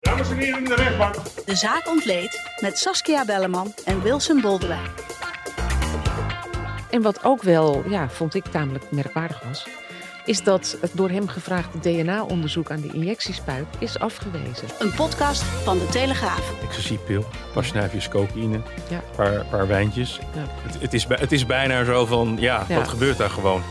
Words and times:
Dames 0.00 0.30
en 0.30 0.36
heren 0.36 0.58
in 0.58 0.64
de 0.64 0.74
rechtbank. 0.74 1.14
De 1.46 1.54
zaak 1.56 1.88
ontleed 1.88 2.40
met 2.60 2.78
Saskia 2.78 3.24
Belleman 3.24 3.74
en 3.84 4.02
Wilson 4.02 4.40
Boldewijn. 4.40 4.90
En 6.90 7.02
wat 7.02 7.24
ook 7.24 7.42
wel, 7.42 7.82
ja, 7.88 8.08
vond 8.08 8.34
ik 8.34 8.44
tamelijk 8.44 8.90
merkwaardig 8.90 9.42
was, 9.44 9.66
is 10.24 10.42
dat 10.42 10.76
het 10.80 10.90
door 10.94 11.08
hem 11.10 11.28
gevraagde 11.28 11.78
DNA-onderzoek 11.78 12.70
aan 12.70 12.80
de 12.80 12.90
injectiespuit 12.92 13.66
is 13.78 13.98
afgewezen. 13.98 14.68
Een 14.78 14.94
podcast 14.94 15.42
van 15.42 15.78
De 15.78 15.86
Telegraaf. 15.86 16.62
Ecstasy-pil, 16.62 17.24
paar 17.54 17.64
snuifjes 17.64 18.08
cocaïne, 18.08 18.60
Ja. 18.88 18.96
een 18.96 19.02
paar, 19.16 19.44
paar 19.50 19.66
wijntjes. 19.66 20.18
Ja. 20.34 20.44
Het, 20.62 20.80
het, 20.80 20.92
is, 20.94 21.06
het 21.08 21.32
is 21.32 21.46
bijna 21.46 21.84
zo 21.84 22.06
van, 22.06 22.36
ja, 22.40 22.64
Ja. 22.68 22.74
wat 22.76 22.88
gebeurt 22.88 23.18
daar 23.18 23.30
gewoon? 23.30 23.62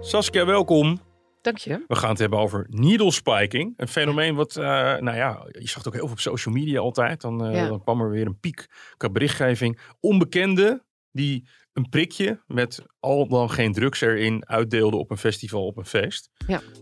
Saskia, 0.00 0.44
welkom. 0.44 1.00
Dank 1.40 1.56
je. 1.58 1.84
We 1.86 1.96
gaan 1.96 2.10
het 2.10 2.18
hebben 2.18 2.38
over 2.38 2.66
needle 2.70 3.10
spiking. 3.12 3.74
Een 3.76 3.88
fenomeen 3.88 4.34
wat, 4.34 4.56
eh, 4.56 4.64
nou 4.96 5.16
ja, 5.16 5.46
je 5.48 5.68
zag 5.68 5.74
het 5.76 5.86
ook 5.86 5.92
heel 5.92 6.02
veel 6.02 6.12
op 6.12 6.20
social 6.20 6.54
media 6.54 6.80
altijd. 6.80 7.20
Dan, 7.20 7.44
eh, 7.44 7.54
Ja. 7.54 7.68
dan 7.68 7.82
kwam 7.82 8.00
er 8.00 8.10
weer 8.10 8.26
een 8.26 8.38
piek 8.40 8.66
qua 8.96 9.10
berichtgeving. 9.10 9.80
Onbekende 10.00 10.84
die 11.12 11.48
een 11.72 11.88
prikje 11.88 12.40
met 12.46 12.82
al 13.00 13.28
dan 13.28 13.50
geen 13.50 13.72
drugs 13.72 14.00
erin 14.00 14.48
uitdeelde 14.48 14.96
op 14.96 15.10
een 15.10 15.16
festival, 15.16 15.66
op 15.66 15.76
een 15.76 15.86
feest. 15.86 16.30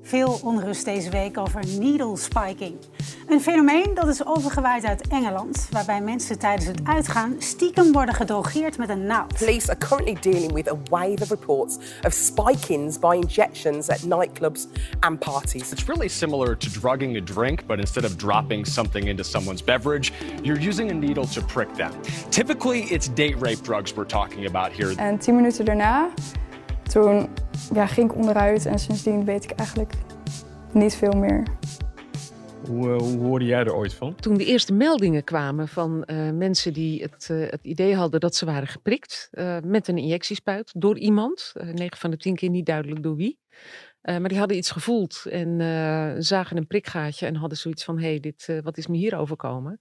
Veel 0.02 0.40
onrust 0.42 0.84
deze 0.84 1.10
week 1.10 1.38
over 1.38 1.66
needle 1.78 2.16
spiking. 2.16 2.76
Een 3.28 3.40
fenomeen 3.40 3.94
dat 3.94 4.08
is 4.08 4.26
overgewaaid 4.26 4.84
uit 4.84 5.08
Engeland, 5.08 5.68
waarbij 5.70 6.00
mensen 6.00 6.38
tijdens 6.38 6.66
het 6.66 6.80
uitgaan 6.84 7.34
stiekem 7.38 7.92
worden 7.92 8.14
gedrogeerd 8.14 8.78
met 8.78 8.88
een 8.88 9.06
naald. 9.06 9.38
Police 9.38 9.70
are 9.70 9.78
currently 9.78 10.32
dealing 10.32 10.52
with 10.52 10.70
a 10.70 10.76
wave 10.90 11.16
of 11.22 11.30
reports 11.30 11.78
of 12.02 12.12
spike-ins 12.12 12.98
by 12.98 13.18
injections 13.20 13.88
at 13.88 14.02
nightclubs 14.02 14.66
and 15.00 15.18
parties. 15.18 15.72
It's 15.72 15.84
really 15.84 16.08
similar 16.08 16.56
to 16.56 16.70
drugging 16.80 17.16
a 17.16 17.20
drink, 17.20 17.66
but 17.66 17.78
instead 17.78 18.04
of 18.04 18.16
dropping 18.16 18.66
something 18.66 19.08
into 19.08 19.24
someone's 19.24 19.64
beverage, 19.64 20.12
you're 20.42 20.68
using 20.68 20.90
a 20.90 20.94
needle 20.94 21.26
to 21.26 21.40
prick 21.40 21.74
them. 21.74 21.92
Typically, 22.30 22.82
it's 22.82 23.08
date 23.14 23.36
rape 23.38 23.62
drugs 23.62 23.94
we're 23.94 24.08
talking 24.08 24.46
about 24.46 24.72
En 24.78 25.18
tien 25.18 25.34
minuten 25.34 25.64
daarna, 25.64 26.10
toen 26.82 27.28
ja, 27.74 27.86
ging 27.86 28.10
ik 28.10 28.16
onderuit 28.16 28.66
en 28.66 28.78
sindsdien 28.78 29.24
weet 29.24 29.44
ik 29.44 29.50
eigenlijk 29.50 29.92
niet 30.72 30.94
veel 30.94 31.12
meer. 31.12 31.42
Hoe, 32.66 32.94
eh, 32.94 32.98
hoe 32.98 33.18
hoorde 33.18 33.44
jij 33.44 33.58
er 33.58 33.74
ooit 33.74 33.94
van? 33.94 34.14
Toen 34.14 34.36
de 34.36 34.44
eerste 34.44 34.72
meldingen 34.72 35.24
kwamen 35.24 35.68
van 35.68 36.04
eh, 36.04 36.30
mensen 36.30 36.72
die 36.72 37.02
het, 37.02 37.28
eh, 37.30 37.50
het 37.50 37.64
idee 37.64 37.94
hadden 37.94 38.20
dat 38.20 38.34
ze 38.34 38.44
waren 38.44 38.68
geprikt 38.68 39.28
eh, 39.30 39.56
met 39.64 39.88
een 39.88 39.98
injectiespuit 39.98 40.72
door 40.76 40.98
iemand, 40.98 41.52
eh 41.54 41.66
9 41.68 41.98
van 41.98 42.10
de 42.10 42.16
10 42.16 42.34
keer 42.34 42.50
niet 42.50 42.66
duidelijk 42.66 43.02
door 43.02 43.16
wie. 43.16 43.38
Eh, 44.00 44.16
maar 44.18 44.28
die 44.28 44.38
hadden 44.38 44.56
iets 44.56 44.70
gevoeld 44.70 45.24
en 45.30 45.60
eh, 45.60 46.12
zagen 46.18 46.56
een 46.56 46.66
prikgaatje 46.66 47.26
en 47.26 47.34
hadden 47.34 47.58
zoiets 47.58 47.84
van: 47.84 47.98
hé, 47.98 48.08
hey, 48.08 48.20
dit, 48.20 48.60
wat 48.62 48.76
is 48.76 48.86
me 48.86 48.96
hier 48.96 49.16
overkomen? 49.16 49.80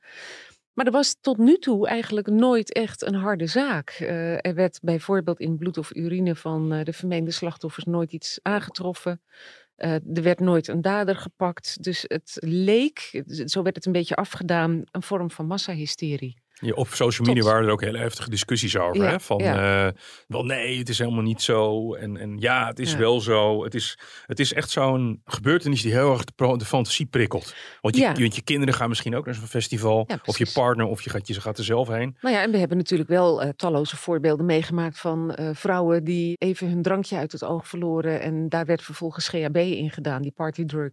Maar 0.77 0.85
er 0.85 0.91
was 0.91 1.17
tot 1.21 1.37
nu 1.37 1.57
toe 1.57 1.87
eigenlijk 1.87 2.27
nooit 2.27 2.73
echt 2.73 3.01
een 3.01 3.15
harde 3.15 3.47
zaak. 3.47 3.89
Eh, 3.89 4.45
er 4.45 4.53
werd 4.53 4.79
bijvoorbeeld 4.81 5.39
in 5.39 5.57
bloed 5.57 5.77
of 5.77 5.95
urine 5.95 6.35
van 6.35 6.73
eh, 6.73 6.83
de 6.83 6.93
vermeende 6.93 7.31
slachtoffers 7.31 7.85
nooit 7.85 8.13
iets 8.13 8.39
aangetroffen. 8.41 9.21
Eh, 9.75 9.93
er 9.93 10.23
werd 10.23 10.39
nooit 10.39 10.67
een 10.67 10.81
dader 10.81 11.15
gepakt. 11.15 11.83
Dus 11.83 12.05
het 12.07 12.37
leek, 12.39 13.23
zo 13.45 13.61
werd 13.61 13.75
het 13.75 13.85
een 13.85 13.91
beetje 13.91 14.15
afgedaan, 14.15 14.83
een 14.91 15.03
vorm 15.03 15.31
van 15.31 15.45
massahysterie. 15.45 16.41
Ja, 16.59 16.73
op 16.73 16.87
social 16.87 17.27
media 17.27 17.41
Tot- 17.41 17.51
waren 17.51 17.65
er 17.65 17.71
ook 17.71 17.81
hele 17.81 17.97
heftige 17.97 18.29
discussies 18.29 18.77
over. 18.77 19.03
Ja, 19.03 19.09
hè? 19.09 19.19
Van, 19.19 19.37
ja. 19.37 19.87
eh, 19.87 19.93
wel 20.27 20.43
nee, 20.43 20.77
het 20.77 20.89
is 20.89 20.97
helemaal 20.97 21.23
niet 21.23 21.41
zo. 21.41 21.93
En, 21.93 22.17
en 22.17 22.37
ja, 22.39 22.67
het 22.67 22.79
is 22.79 22.95
wel 22.95 23.21
zo. 23.21 23.63
Het 23.63 23.75
is, 23.75 23.97
het 24.25 24.39
is 24.39 24.53
echt 24.53 24.69
zo'n 24.69 25.21
gebeurtenis 25.25 25.81
die 25.81 25.91
heel 25.91 26.11
erg 26.11 26.23
de, 26.25 26.65
fantasie 26.65 27.05
prikkelt. 27.05 27.55
Want 27.81 27.97
je, 27.97 28.11
want 28.13 28.35
je 28.35 28.41
kinderen 28.41 28.73
gaan 28.73 28.89
misschien 28.89 29.15
ook 29.15 29.25
naar 29.25 29.35
zo'n 29.35 29.47
festival. 29.47 30.07
Of 30.25 30.37
je 30.37 30.51
partner, 30.53 30.85
of 30.85 31.01
je 31.01 31.09
gaat, 31.09 31.27
je 31.27 31.41
gaat 31.41 31.57
er 31.57 31.63
zelf 31.63 31.87
heen. 31.87 32.17
Nou 32.21 32.35
ja, 32.35 32.41
en 32.41 32.51
we 32.51 32.57
hebben 32.57 32.77
natuurlijk 32.77 33.09
wel 33.09 33.41
eh, 33.41 33.49
talloze 33.49 33.97
voorbeelden 33.97 34.45
meegemaakt 34.45 34.99
van 34.99 35.33
eh, 35.33 35.49
vrouwen 35.53 36.03
die 36.03 36.35
even 36.37 36.69
hun 36.69 36.81
drankje 36.81 37.17
uit 37.17 37.31
het 37.31 37.43
oog 37.43 37.67
verloren. 37.67 38.21
En 38.21 38.49
daar 38.49 38.65
werd 38.65 38.81
vervolgens 38.81 39.27
GHB 39.27 39.57
in 39.57 39.91
gedaan, 39.91 40.21
die 40.21 40.31
partydrug. 40.31 40.91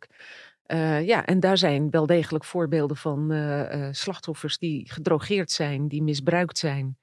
Eh, 0.64 1.06
ja, 1.06 1.26
en 1.26 1.41
daar 1.41 1.58
zijn 1.58 1.91
wel 1.91 2.06
degelijk 2.06 2.44
voorbeelden 2.44 2.97
van 2.97 3.32
eh, 3.32 3.86
eh, 3.86 3.94
slachtoffers 3.94 4.58
die 4.58 4.92
gedrogeerd 4.92 5.50
zijn, 5.50 5.88
die 5.88 6.02
misbruikt 6.02 6.58
zijn. 6.58 6.98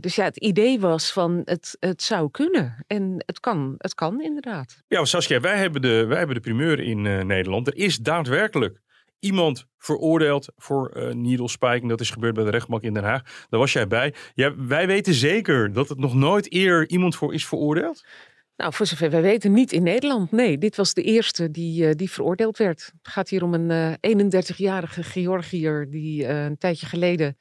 Dus 0.00 0.14
ja, 0.14 0.24
het 0.24 0.36
idee 0.36 0.80
was 0.80 1.12
van 1.12 1.42
het, 1.44 1.76
het 1.80 2.02
zou 2.02 2.30
kunnen. 2.30 2.84
En 2.86 3.22
het 3.26 3.40
kan, 3.40 3.74
het 3.78 3.94
kan 3.94 4.22
inderdaad. 4.22 4.82
Ja, 4.88 5.04
Saskia, 5.04 5.40
wij 5.40 5.56
hebben 5.56 5.82
de, 5.82 6.04
wij 6.04 6.18
hebben 6.18 6.36
de 6.36 6.42
primeur 6.42 6.80
in 6.80 7.26
Nederland. 7.26 7.66
Er 7.66 7.76
is 7.76 7.96
daadwerkelijk 7.96 8.80
iemand 9.18 9.66
veroordeeld 9.78 10.48
voor 10.56 11.14
spiking. 11.44 11.88
Dat 11.88 12.00
is 12.00 12.10
gebeurd 12.10 12.34
bij 12.34 12.44
de 12.44 12.50
rechtbank 12.50 12.82
in 12.82 12.94
Den 12.94 13.04
Haag. 13.04 13.22
Daar 13.48 13.60
was 13.60 13.72
jij 13.72 13.86
bij. 13.86 14.14
Ja, 14.34 14.54
wij 14.56 14.86
weten 14.86 15.14
zeker 15.14 15.72
dat 15.72 15.88
het 15.88 15.98
nog 15.98 16.14
nooit 16.14 16.52
eerder 16.52 16.88
iemand 16.88 17.16
voor 17.16 17.34
is 17.34 17.46
veroordeeld. 17.46 18.04
Nou, 18.58 18.72
voor 18.72 18.86
zover 18.86 19.10
wij 19.10 19.22
weten, 19.22 19.52
niet 19.52 19.72
in 19.72 19.82
Nederland. 19.82 20.30
Nee, 20.32 20.58
dit 20.58 20.76
was 20.76 20.94
de 20.94 21.02
eerste 21.02 21.50
die, 21.50 21.88
eh, 21.88 21.94
die 21.94 22.10
veroordeeld 22.10 22.56
werd. 22.56 22.92
Het 23.02 23.12
gaat 23.12 23.28
hier 23.28 23.42
om 23.42 23.54
een 23.54 23.70
eh 23.70 24.16
31-jarige 24.16 25.02
Georgiër 25.02 25.90
die 25.90 26.26
eh, 26.26 26.44
een 26.44 26.58
tijdje 26.58 26.86
geleden 26.86 27.36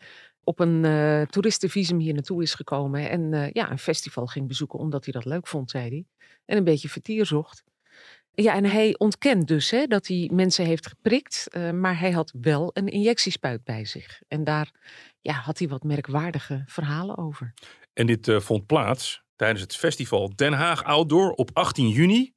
op 0.48 0.60
een 0.60 0.86
eh, 0.86 1.22
toeristenvisum 1.22 2.00
hier 2.00 2.14
naartoe 2.14 2.42
is 2.42 2.54
gekomen. 2.54 3.10
En 3.10 3.34
eh, 3.34 3.52
ja, 3.52 3.72
een 3.72 3.80
festival 3.80 4.28
ging 4.28 4.48
bezoeken 4.48 4.80
omdat 4.80 5.04
hij 5.04 5.14
dat 5.14 5.26
leuk 5.26 5.48
vond, 5.48 5.70
zei 5.70 5.90
hij. 5.90 6.06
En 6.46 6.58
een 6.58 6.64
beetje 6.64 6.90
vertier 6.90 7.26
zocht. 7.26 7.64
Ja, 8.32 8.56
en 8.56 8.66
hij 8.66 8.96
ontkent 8.98 9.48
dus 9.48 9.70
hè, 9.70 9.86
dat 9.86 10.08
hij 10.08 10.30
mensen 10.34 10.66
heeft 10.66 10.88
geprikt, 10.88 11.48
eh, 11.50 11.72
maar 11.72 12.00
hij 12.00 12.12
had 12.12 12.34
wel 12.42 12.70
een 12.74 12.88
injectiespuit 12.88 13.64
bij 13.64 13.86
zich. 13.86 14.22
En 14.28 14.44
daar 14.44 14.72
ja, 15.22 15.34
had 15.34 15.60
hij 15.60 15.68
wat 15.68 15.84
merkwaardige 15.84 16.64
verhalen 16.66 17.18
over. 17.18 17.54
En 17.94 18.06
dit 18.06 18.28
eh, 18.28 18.40
vond 18.40 18.66
plaats 18.66 19.24
tijdens 19.38 19.62
het 19.62 19.75
festival 19.75 20.31
Den 20.36 20.53
Haag 20.53 20.84
Outdoor 20.84 21.31
op 21.31 21.50
18 21.53 21.90
juni. 21.90 22.34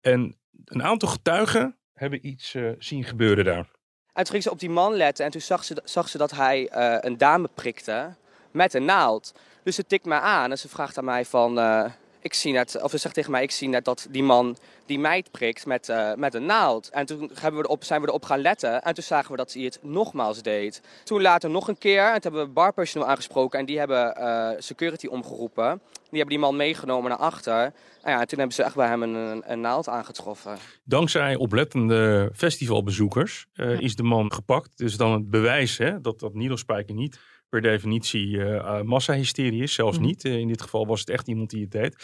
En 0.00 0.38
een 0.64 0.82
aantal 0.82 1.08
getuigen 1.08 1.78
hebben 1.92 2.26
iets 2.26 2.54
eh, 2.54 2.70
zien 2.78 3.04
gebeuren 3.04 3.44
daar. 3.44 3.70
En 4.12 4.22
toen 4.22 4.32
ging 4.32 4.42
ze 4.42 4.50
op 4.50 4.58
die 4.58 4.70
man 4.70 4.94
letten 4.94 5.24
en 5.24 5.30
toen 5.30 5.40
zag 5.40 5.64
ze, 5.64 5.76
zag 5.84 6.08
ze 6.08 6.18
dat 6.18 6.30
hij 6.30 6.68
eh, 6.68 6.96
een 7.00 7.18
dame 7.18 7.48
prikte 7.54 8.14
met 8.50 8.74
een 8.74 8.84
naald. 8.84 9.32
Dus 9.62 9.74
ze 9.74 9.86
tikt 9.86 10.04
mij 10.04 10.18
aan 10.18 10.50
en 10.50 10.58
ze 10.58 10.68
vraagt 10.68 10.98
aan 10.98 11.04
mij 11.04 11.24
van, 11.24 11.58
eh, 11.58 11.84
ik 12.24 12.34
zie 12.34 12.52
net, 12.52 12.82
of 12.82 12.90
ze 12.90 12.98
zegt 12.98 13.14
tegen 13.14 13.30
mij, 13.30 13.42
ik 13.42 13.50
zie 13.50 13.68
net 13.68 13.84
dat 13.84 14.06
die 14.10 14.22
man 14.22 14.56
die 14.86 14.98
meid 14.98 15.30
prikt 15.30 15.66
met, 15.66 15.88
eh, 15.88 16.14
met 16.14 16.34
een 16.34 16.46
naald. 16.46 16.88
En 16.90 17.06
toen 17.06 17.30
hebben 17.34 17.60
we 17.60 17.66
erop, 17.66 17.84
zijn 17.84 18.00
we 18.00 18.06
erop 18.08 18.24
gaan 18.24 18.40
letten 18.40 18.82
en 18.82 18.94
toen 18.94 19.04
zagen 19.04 19.30
we 19.30 19.36
dat 19.36 19.52
hij 19.52 19.62
het 19.62 19.78
nogmaals 19.82 20.42
deed. 20.42 20.80
Toen 21.04 21.22
later 21.22 21.50
nog 21.50 21.68
een 21.68 21.78
keer, 21.78 22.04
en 22.06 22.12
toen 22.12 22.22
hebben 22.22 22.44
we 22.46 22.52
barpersoneel 22.52 23.08
aangesproken 23.08 23.58
en 23.58 23.64
die 23.66 23.78
hebben 23.78 24.16
eh, 24.16 24.50
security 24.58 25.06
omgeroepen. 25.06 25.80
Die 25.92 26.22
hebben 26.22 26.40
die 26.40 26.48
man 26.50 26.56
meegenomen 26.56 27.10
naar 27.10 27.18
achter. 27.18 27.72
En 28.02 28.12
ja, 28.12 28.20
en 28.20 28.26
toen 28.26 28.38
hebben 28.38 28.56
ze 28.56 28.62
echt 28.62 28.74
bij 28.74 28.88
hem 28.88 29.02
een, 29.02 29.14
een, 29.14 29.42
een 29.46 29.60
naald 29.60 29.88
aangetroffen. 29.88 30.56
Dankzij 30.84 31.34
oplettende 31.36 32.30
festivalbezoekers 32.34 33.46
eh, 33.52 33.70
Ja. 33.72 33.80
is 33.80 33.96
de 33.96 34.02
man 34.02 34.32
gepakt. 34.32 34.78
Dus 34.78 34.96
dan 34.96 35.12
het 35.12 35.30
bewijs 35.30 35.78
hè, 35.78 36.00
dat 36.00 36.20
dat 36.20 36.34
niet 36.34 37.18
per 37.60 37.70
definitie 37.70 38.26
uh, 38.28 38.80
massahysterie 38.82 39.62
is. 39.62 39.74
Zelfs 39.74 39.98
Mhm. 39.98 40.06
niet. 40.06 40.24
Eh, 40.24 40.38
in 40.38 40.48
dit 40.48 40.62
geval 40.62 40.86
was 40.86 41.00
het 41.00 41.10
echt 41.10 41.28
iemand 41.28 41.50
die 41.50 41.60
het 41.60 41.70
deed. 41.70 41.94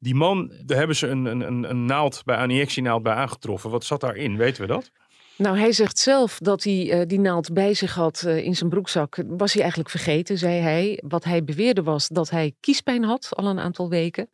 Die 0.00 0.14
man, 0.14 0.52
daar 0.64 0.78
hebben 0.78 0.96
ze 0.96 1.06
een, 1.06 1.24
een, 1.24 1.40
een, 1.40 1.70
een 1.70 1.84
naald 1.84 2.22
bij, 2.24 2.42
een 2.42 2.50
injectienaald 2.50 3.02
bij 3.02 3.12
aangetroffen. 3.12 3.70
Wat 3.70 3.84
zat 3.84 4.00
daarin? 4.00 4.36
Weten 4.36 4.62
we 4.62 4.68
dat? 4.68 4.90
Nou, 5.36 5.58
hij 5.58 5.72
zegt 5.72 5.98
zelf 5.98 6.38
dat 6.38 6.64
hij 6.64 7.04
die 7.06 7.20
naald 7.20 7.52
bij 7.52 7.74
zich 7.74 7.94
had 7.94 8.22
in 8.22 8.56
zijn 8.56 8.70
broekzak. 8.70 9.22
Was 9.26 9.52
hij 9.52 9.60
eigenlijk 9.60 9.90
vergeten, 9.90 10.38
zei 10.38 10.60
hij. 10.60 11.02
Wat 11.06 11.24
hij 11.24 11.44
beweerde 11.44 11.82
was 11.82 12.08
dat 12.08 12.30
hij 12.30 12.54
kiespijn 12.60 13.04
had 13.04 13.28
al 13.30 13.46
een 13.46 13.58
aantal 13.58 13.88
weken. 13.88 14.30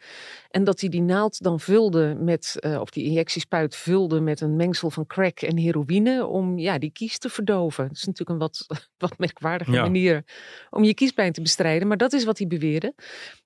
En 0.56 0.64
dat 0.64 0.80
hij 0.80 0.88
die 0.88 1.02
naald 1.02 1.42
dan 1.42 1.60
vulde 1.60 2.16
met, 2.20 2.56
eh, 2.58 2.80
of 2.80 2.90
die 2.90 3.04
injectiespuit 3.04 3.76
vulde 3.76 4.20
met 4.20 4.40
een 4.40 4.56
mengsel 4.56 4.90
van 4.90 5.06
crack 5.06 5.40
en 5.40 5.56
heroïne. 5.56 6.26
Om 6.26 6.58
ja, 6.58 6.78
die 6.78 6.90
kies 6.90 7.18
te 7.18 7.28
verdoven. 7.28 7.86
Dat 7.88 7.96
is 7.96 8.04
natuurlijk 8.04 8.30
een 8.30 8.38
wat, 8.38 8.66
wat 9.08 9.18
merkwaardige 9.18 9.70
Ja. 9.72 9.82
manier 9.82 10.24
om 10.70 10.84
je 10.84 10.94
kiespijn 10.94 11.32
te 11.32 11.40
bestrijden. 11.42 11.88
Maar 11.88 11.96
dat 11.96 12.12
is 12.12 12.24
wat 12.24 12.38
hij 12.38 12.46
beweerde. 12.46 12.94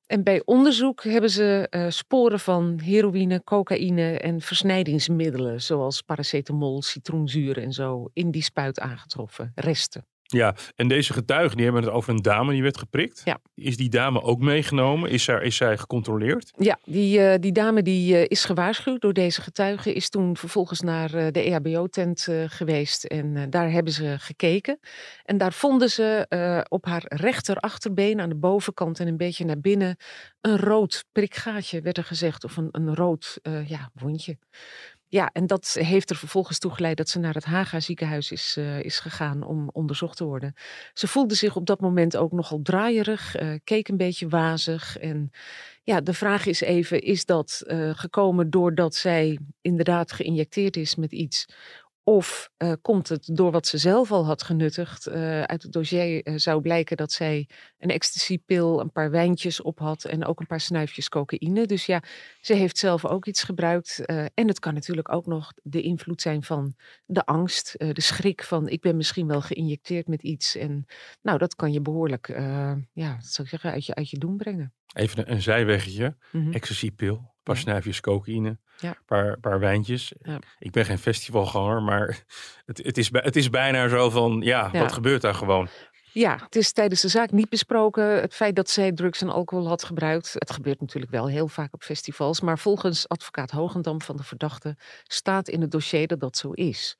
En 0.06 0.22
bij 0.22 0.42
onderzoek 0.44 1.02
hebben 1.02 1.30
ze 1.30 1.66
eh, 1.70 1.86
sporen 1.88 2.40
van 2.40 2.80
heroïne, 2.82 3.44
cocaïne 3.44 4.18
en 4.18 4.40
versnijdingsmiddelen, 4.40 5.62
zoals 5.62 6.02
paracetamol, 6.02 6.82
citroenzuur 6.82 7.58
en 7.58 7.72
zo, 7.72 8.10
in 8.12 8.30
die 8.30 8.42
spuit 8.42 8.80
aangetroffen. 8.80 9.52
Resten. 9.54 10.06
Ja, 10.32 10.54
en 10.74 10.88
deze 10.88 11.12
getuigen 11.12 11.56
die 11.56 11.64
hebben 11.64 11.82
het 11.82 11.92
over 11.92 12.14
een 12.14 12.22
dame 12.22 12.52
die 12.52 12.62
werd 12.62 12.78
geprikt. 12.78 13.22
Ja. 13.24 13.38
Is 13.54 13.76
die 13.76 13.88
dame 13.88 14.22
ook 14.22 14.40
meegenomen? 14.40 15.10
Is, 15.10 15.24
zij, 15.24 15.42
is 15.42 15.56
zij 15.56 15.78
gecontroleerd? 15.78 16.52
Ja, 16.58 16.78
die, 16.84 17.20
eh, 17.20 17.38
die 17.40 17.52
dame 17.52 17.82
die 17.82 18.16
eh, 18.16 18.24
is 18.28 18.44
gewaarschuwd 18.44 19.00
door 19.00 19.12
deze 19.12 19.40
getuigen, 19.40 19.94
is 19.94 20.08
toen 20.08 20.36
vervolgens 20.36 20.80
naar 20.80 21.14
eh, 21.14 21.26
de 21.30 21.40
EHBO-tent 21.40 22.28
eh, 22.28 22.44
geweest 22.46 23.04
en 23.04 23.50
daar 23.50 23.70
hebben 23.70 23.92
ze 23.92 24.14
gekeken. 24.18 24.78
En 25.24 25.38
daar 25.38 25.52
vonden 25.52 25.90
ze 25.90 26.26
op 26.68 26.84
haar 26.84 27.02
rechterachterbeen 27.06 28.20
aan 28.20 28.28
de 28.28 28.34
bovenkant 28.34 29.00
en 29.00 29.08
een 29.08 29.16
beetje 29.16 29.44
naar 29.44 29.60
binnen 29.60 29.96
een 30.40 30.56
rood 30.56 31.04
prikgaatje, 31.12 31.80
werd 31.80 31.96
er 31.96 32.04
gezegd, 32.04 32.44
of 32.44 32.56
een, 32.56 32.68
een 32.72 32.94
rood 32.94 33.38
ja, 33.66 33.90
wondje. 33.94 34.38
Ja, 35.12 35.30
en 35.32 35.46
dat 35.46 35.76
heeft 35.80 36.10
er 36.10 36.16
vervolgens 36.16 36.58
toe 36.58 36.70
geleid 36.70 36.96
dat 36.96 37.08
ze 37.08 37.18
naar 37.18 37.34
het 37.34 37.44
Haga 37.44 37.80
ziekenhuis 37.80 38.30
is, 38.32 38.54
eh, 38.58 38.82
is 38.82 38.98
gegaan 38.98 39.42
om 39.42 39.68
onderzocht 39.72 40.16
te 40.16 40.24
worden. 40.24 40.54
Ze 40.92 41.06
voelde 41.06 41.34
zich 41.34 41.56
op 41.56 41.66
dat 41.66 41.80
moment 41.80 42.16
ook 42.16 42.32
nogal 42.32 42.62
draaierig, 42.62 43.34
eh, 43.34 43.54
keek 43.64 43.88
een 43.88 43.96
beetje 43.96 44.28
wazig. 44.28 44.98
En 44.98 45.30
ja, 45.82 46.00
de 46.00 46.14
vraag 46.14 46.46
is 46.46 46.60
even, 46.60 47.00
is 47.00 47.24
dat 47.24 47.62
eh, 47.66 47.90
gekomen 47.94 48.50
doordat 48.50 48.94
zij 48.94 49.38
inderdaad 49.60 50.12
geïnjecteerd 50.12 50.76
is 50.76 50.94
met 50.94 51.12
iets? 51.12 51.46
Of 52.10 52.50
eh, 52.56 52.72
komt 52.82 53.08
het 53.08 53.28
door 53.32 53.50
wat 53.50 53.66
ze 53.66 53.78
zelf 53.78 54.12
al 54.12 54.26
had 54.26 54.42
genuttigd? 54.42 55.06
Eh, 55.06 55.42
uit 55.42 55.62
het 55.62 55.72
dossier 55.72 56.22
eh, 56.22 56.34
zou 56.36 56.60
blijken 56.60 56.96
dat 56.96 57.12
zij 57.12 57.48
een 57.78 57.90
ecstasypil, 57.90 58.80
een 58.80 58.92
paar 58.92 59.10
wijntjes 59.10 59.62
op 59.62 59.78
had 59.78 60.04
en 60.04 60.24
ook 60.24 60.40
een 60.40 60.46
paar 60.46 60.60
snuifjes 60.60 61.08
cocaïne. 61.08 61.66
Dus 61.66 61.86
ja, 61.86 62.02
ze 62.40 62.54
heeft 62.54 62.78
zelf 62.78 63.04
ook 63.04 63.26
iets 63.26 63.42
gebruikt. 63.42 64.04
en 64.34 64.48
het 64.48 64.58
kan 64.58 64.74
natuurlijk 64.74 65.12
ook 65.12 65.26
nog 65.26 65.52
de 65.62 65.82
invloed 65.82 66.22
zijn 66.22 66.42
van 66.42 66.74
de 67.04 67.24
angst, 67.24 67.74
de 67.78 68.00
schrik 68.00 68.42
van 68.42 68.68
ik 68.68 68.80
ben 68.80 68.96
misschien 68.96 69.26
wel 69.26 69.40
geïnjecteerd 69.40 70.08
met 70.08 70.22
iets. 70.22 70.56
En 70.56 70.86
nou, 71.22 71.38
dat 71.38 71.54
kan 71.54 71.72
je 71.72 71.80
behoorlijk, 71.80 72.28
eh, 72.28 72.72
ja, 72.92 73.20
zou 73.20 73.42
ik 73.42 73.48
zeggen, 73.48 73.70
uit 73.70 73.86
je, 73.86 73.94
uit 73.94 74.10
je 74.10 74.18
doen 74.18 74.36
brengen. 74.36 74.74
Even 74.94 75.18
een, 75.18 75.32
een 75.32 75.42
zijweggetje. 75.42 76.16
Ecstasy-pil, 76.50 77.16
een 77.16 77.42
paar 77.42 77.56
snuifjes 77.56 78.00
cocaïne, 78.00 78.58
Ja. 78.80 78.88
een 78.88 78.96
paar, 79.06 79.38
paar 79.38 79.58
wijntjes. 79.60 80.12
Ja. 80.22 80.38
Ik 80.58 80.70
ben 80.70 80.84
geen 80.84 80.98
festivalganger, 80.98 81.82
maar 81.82 82.06
het, 82.66 82.78
het, 82.84 82.98
is, 82.98 83.10
bij- 83.10 83.22
het 83.24 83.36
is 83.36 83.50
bijna 83.50 83.88
zo 83.88 84.10
van, 84.10 84.40
ja, 84.40 84.68
Ja. 84.72 84.80
wat 84.80 84.92
gebeurt 84.92 85.22
daar 85.22 85.34
gewoon? 85.34 85.68
Ja, 86.12 86.38
het 86.44 86.56
is 86.56 86.72
tijdens 86.72 87.00
de 87.00 87.08
zaak 87.08 87.30
niet 87.30 87.48
besproken. 87.48 88.20
Het 88.20 88.34
feit 88.34 88.56
dat 88.56 88.70
zij 88.70 88.92
drugs 88.92 89.22
en 89.22 89.28
alcohol 89.28 89.68
had 89.68 89.84
gebruikt. 89.84 90.32
Het 90.38 90.50
gebeurt 90.50 90.80
natuurlijk 90.80 91.12
wel 91.12 91.28
heel 91.28 91.48
vaak 91.48 91.74
op 91.74 91.82
festivals. 91.82 92.40
Maar 92.40 92.58
volgens 92.58 93.08
advocaat 93.08 93.50
Hogendam 93.50 94.02
van 94.02 94.16
de 94.16 94.22
verdachte 94.22 94.76
staat 95.04 95.48
in 95.48 95.60
het 95.60 95.70
dossier 95.70 96.06
dat 96.06 96.20
dat 96.20 96.36
zo 96.36 96.50
is. 96.50 96.96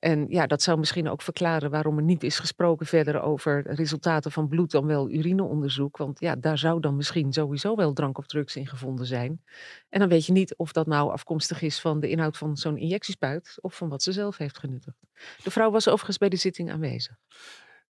En 0.00 0.26
ja, 0.28 0.46
dat 0.46 0.62
zou 0.62 0.78
misschien 0.78 1.08
ook 1.08 1.22
verklaren 1.22 1.70
waarom 1.70 1.96
er 1.96 2.02
niet 2.02 2.22
is 2.22 2.38
gesproken 2.38 2.86
verder 2.86 3.20
over 3.20 3.62
resultaten 3.74 4.32
van 4.32 4.48
bloed 4.48 4.70
dan 4.70 4.86
wel 4.86 5.10
urineonderzoek. 5.10 5.96
Want 5.96 6.20
ja, 6.20 6.36
daar 6.36 6.58
zou 6.58 6.80
dan 6.80 6.96
misschien 6.96 7.32
sowieso 7.32 7.74
wel 7.74 7.92
drank 7.92 8.18
of 8.18 8.26
drugs 8.26 8.56
in 8.56 8.66
gevonden 8.66 9.06
zijn. 9.06 9.42
En 9.88 10.00
dan 10.00 10.08
weet 10.08 10.26
je 10.26 10.32
niet 10.32 10.56
of 10.56 10.72
dat 10.72 10.86
nou 10.86 11.10
afkomstig 11.10 11.62
is 11.62 11.80
van 11.80 12.00
de 12.00 12.08
inhoud 12.08 12.36
van 12.36 12.56
zo'n 12.56 12.76
injectiespuit 12.76 13.58
of 13.60 13.76
van 13.76 13.88
wat 13.88 14.02
ze 14.02 14.12
zelf 14.12 14.36
heeft 14.36 14.58
genuttigd. 14.58 14.96
De 15.42 15.50
vrouw 15.50 15.70
was 15.70 15.88
overigens 15.88 16.18
bij 16.18 16.28
de 16.28 16.36
zitting 16.36 16.70
aanwezig. 16.70 17.16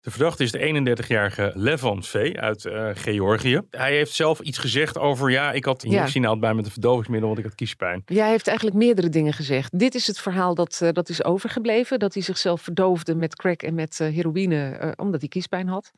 De 0.02 0.11
verdachte 0.11 0.43
is 0.43 0.52
de 0.52 0.94
31-jarige 0.97 1.52
Levan 1.55 2.02
V. 2.02 2.35
uit 2.37 2.64
eh, 2.64 2.88
Georgië. 2.94 3.61
Hij 3.70 3.94
heeft 3.94 4.12
zelf 4.12 4.41
iets 4.41 4.58
gezegd 4.58 4.99
over, 4.99 5.31
ja, 5.31 5.52
ik 5.52 5.64
had 5.64 5.85
injectienaald 5.85 6.41
bij 6.41 6.55
met 6.55 6.64
een 6.64 6.70
verdovingsmiddel, 6.70 7.29
want 7.29 7.41
ik 7.41 7.47
had 7.47 7.55
kiespijn. 7.55 8.02
Ja, 8.06 8.23
hij 8.23 8.31
heeft 8.31 8.47
eigenlijk 8.47 8.76
meerdere 8.76 9.08
dingen 9.08 9.32
gezegd. 9.32 9.79
Dit 9.79 9.94
is 9.94 10.06
het 10.06 10.20
verhaal 10.20 10.55
dat, 10.55 10.81
eh, 10.82 10.88
dat 10.93 11.08
is 11.08 11.25
overgebleven. 11.25 11.99
Dat 11.99 12.14
hij 12.14 12.23
zichzelf 12.23 12.62
verdoofde 12.62 13.14
met 13.14 13.37
crack 13.37 13.62
en 13.62 13.75
met 13.75 14.00
eh, 14.00 14.08
heroïne 14.08 14.94
omdat 14.97 15.20
hij 15.20 15.29
kiespijn 15.29 15.69
had. 15.69 15.93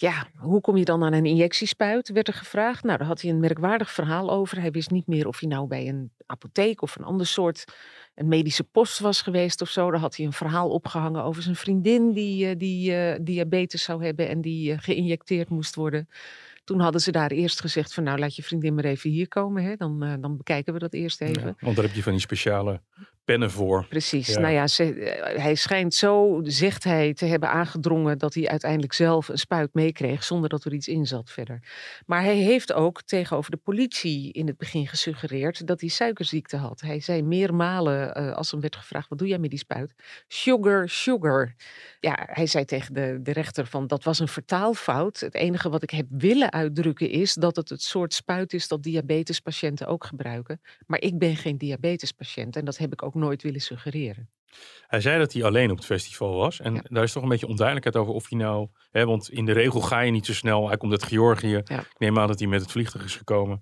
Ja, 0.00 0.26
hoe 0.36 0.60
kom 0.60 0.76
je 0.76 0.84
dan 0.84 1.04
aan 1.04 1.12
een 1.12 1.26
injectiespuit, 1.26 2.08
werd 2.08 2.28
er 2.28 2.34
gevraagd. 2.34 2.84
Nou, 2.84 2.98
daar 2.98 3.06
had 3.06 3.20
hij 3.20 3.30
een 3.30 3.40
merkwaardig 3.40 3.90
verhaal 3.90 4.30
over. 4.30 4.60
Hij 4.60 4.70
wist 4.70 4.90
niet 4.90 5.06
meer 5.06 5.26
of 5.26 5.40
hij 5.40 5.48
nou 5.48 5.66
bij 5.66 5.88
een 5.88 6.12
apotheek 6.26 6.82
of 6.82 6.96
een 6.96 7.04
ander 7.04 7.26
soort 7.26 7.64
een 8.14 8.28
medische 8.28 8.64
post 8.64 8.98
was 8.98 9.22
geweest 9.22 9.60
of 9.60 9.68
zo. 9.68 9.90
Daar 9.90 10.00
had 10.00 10.16
hij 10.16 10.26
een 10.26 10.32
verhaal 10.32 10.70
opgehangen 10.70 11.24
over 11.24 11.42
zijn 11.42 11.56
vriendin 11.56 12.12
die, 12.12 12.46
eh, 12.46 12.58
die 12.58 12.94
eh, 12.94 13.18
diabetes 13.22 13.82
zou 13.82 14.04
hebben 14.04 14.28
en 14.28 14.40
die 14.40 14.72
eh, 14.72 14.78
geïnjecteerd 14.78 15.48
moest 15.48 15.74
worden. 15.74 16.08
Toen 16.64 16.80
hadden 16.80 17.00
ze 17.00 17.10
daar 17.10 17.30
eerst 17.30 17.60
gezegd 17.60 17.94
van 17.94 18.04
nou 18.04 18.18
laat 18.18 18.36
je 18.36 18.42
vriendin 18.42 18.74
maar 18.74 18.84
even 18.84 19.10
hier 19.10 19.28
komen. 19.28 19.62
Hè? 19.62 19.76
Dan, 19.76 20.18
dan 20.20 20.36
bekijken 20.36 20.72
we 20.72 20.78
dat 20.78 20.94
eerst 20.94 21.20
even. 21.20 21.46
Ja, 21.46 21.54
want 21.58 21.76
daar 21.76 21.84
heb 21.84 21.94
je 21.94 22.02
van 22.02 22.12
die 22.12 22.20
speciale 22.20 22.80
pennen 23.24 23.50
voor. 23.50 23.86
Precies. 23.88 24.28
Ja. 24.28 24.40
Nou 24.40 24.52
ja, 24.52 24.66
ze, 24.66 24.94
eh, 24.94 25.42
hij 25.42 25.54
schijnt 25.54 25.94
zo, 25.94 26.40
zegt 26.42 26.84
hij, 26.84 27.14
te 27.14 27.24
hebben 27.24 27.50
aangedrongen 27.50 28.18
dat 28.18 28.34
hij 28.34 28.48
uiteindelijk 28.48 28.92
zelf 28.92 29.28
een 29.28 29.38
spuit 29.38 29.74
meekreeg 29.74 30.24
zonder 30.24 30.48
dat 30.48 30.64
er 30.64 30.72
iets 30.72 30.88
in 30.88 31.06
zat 31.06 31.30
verder. 31.30 31.62
Maar 32.06 32.22
hij 32.22 32.36
heeft 32.36 32.72
ook 32.72 33.02
tegenover 33.02 33.50
de 33.50 33.56
politie 33.56 34.32
in 34.32 34.46
het 34.46 34.56
begin 34.56 34.86
gesuggereerd 34.86 35.66
dat 35.66 35.80
hij 35.80 35.88
suikerziekte 35.88 36.56
had. 36.56 36.80
Hij 36.80 37.00
zei 37.00 37.22
meermalen, 37.22 38.14
eh, 38.14 38.32
als 38.32 38.50
hem 38.50 38.60
werd 38.60 38.76
gevraagd, 38.76 39.08
wat 39.08 39.18
doe 39.18 39.28
jij 39.28 39.38
met 39.38 39.50
die 39.50 39.58
spuit? 39.58 39.94
Sugar, 40.28 40.88
sugar. 40.88 41.54
Ja, 42.00 42.28
hij 42.30 42.46
zei 42.46 42.64
tegen 42.64 42.94
de, 42.94 43.18
de 43.22 43.32
rechter 43.32 43.66
van 43.66 43.86
dat 43.86 44.04
was 44.04 44.18
een 44.18 44.28
vertaalfout. 44.28 45.20
Het 45.20 45.34
enige 45.34 45.68
wat 45.68 45.82
ik 45.82 45.90
heb 45.90 46.06
willen 46.08 46.52
uitdrukken 46.52 47.10
is 47.10 47.34
dat 47.34 47.56
het 47.56 47.68
het 47.68 47.82
soort 47.82 48.14
spuit 48.14 48.52
is 48.52 48.68
dat 48.68 48.82
diabetespatiënten 48.82 49.86
ook 49.86 50.04
gebruiken. 50.04 50.60
Maar 50.86 51.00
ik 51.00 51.18
ben 51.18 51.36
geen 51.36 51.58
diabetespatiënt 51.58 52.56
en 52.56 52.64
dat 52.64 52.78
heb 52.78 52.92
ik 52.92 53.02
ook 53.02 53.14
nooit 53.20 53.42
willen 53.42 53.60
suggereren. 53.60 54.30
Hij 54.86 55.00
zei 55.00 55.18
dat 55.18 55.32
hij 55.32 55.44
alleen 55.44 55.70
op 55.70 55.76
het 55.76 55.86
festival 55.86 56.34
was. 56.36 56.60
En 56.60 56.74
Ja. 56.74 56.82
daar 56.88 57.02
is 57.02 57.12
toch 57.12 57.22
een 57.22 57.28
beetje 57.28 57.46
onduidelijkheid 57.46 57.96
over 57.96 58.14
of 58.14 58.28
hij 58.28 58.38
nou... 58.38 58.68
Hè, 58.90 59.04
want 59.06 59.30
in 59.30 59.44
de 59.44 59.52
regel 59.52 59.80
ga 59.80 60.00
je 60.00 60.10
niet 60.10 60.26
zo 60.26 60.32
snel. 60.32 60.68
Hij 60.68 60.76
komt 60.76 60.92
uit 60.92 61.02
Georgië. 61.02 61.60
Ja. 61.64 61.80
Ik 61.80 61.98
neem 61.98 62.18
aan 62.18 62.26
dat 62.26 62.38
hij 62.38 62.48
met 62.48 62.60
het 62.60 62.70
vliegtuig 62.70 63.04
is 63.04 63.16
gekomen. 63.16 63.60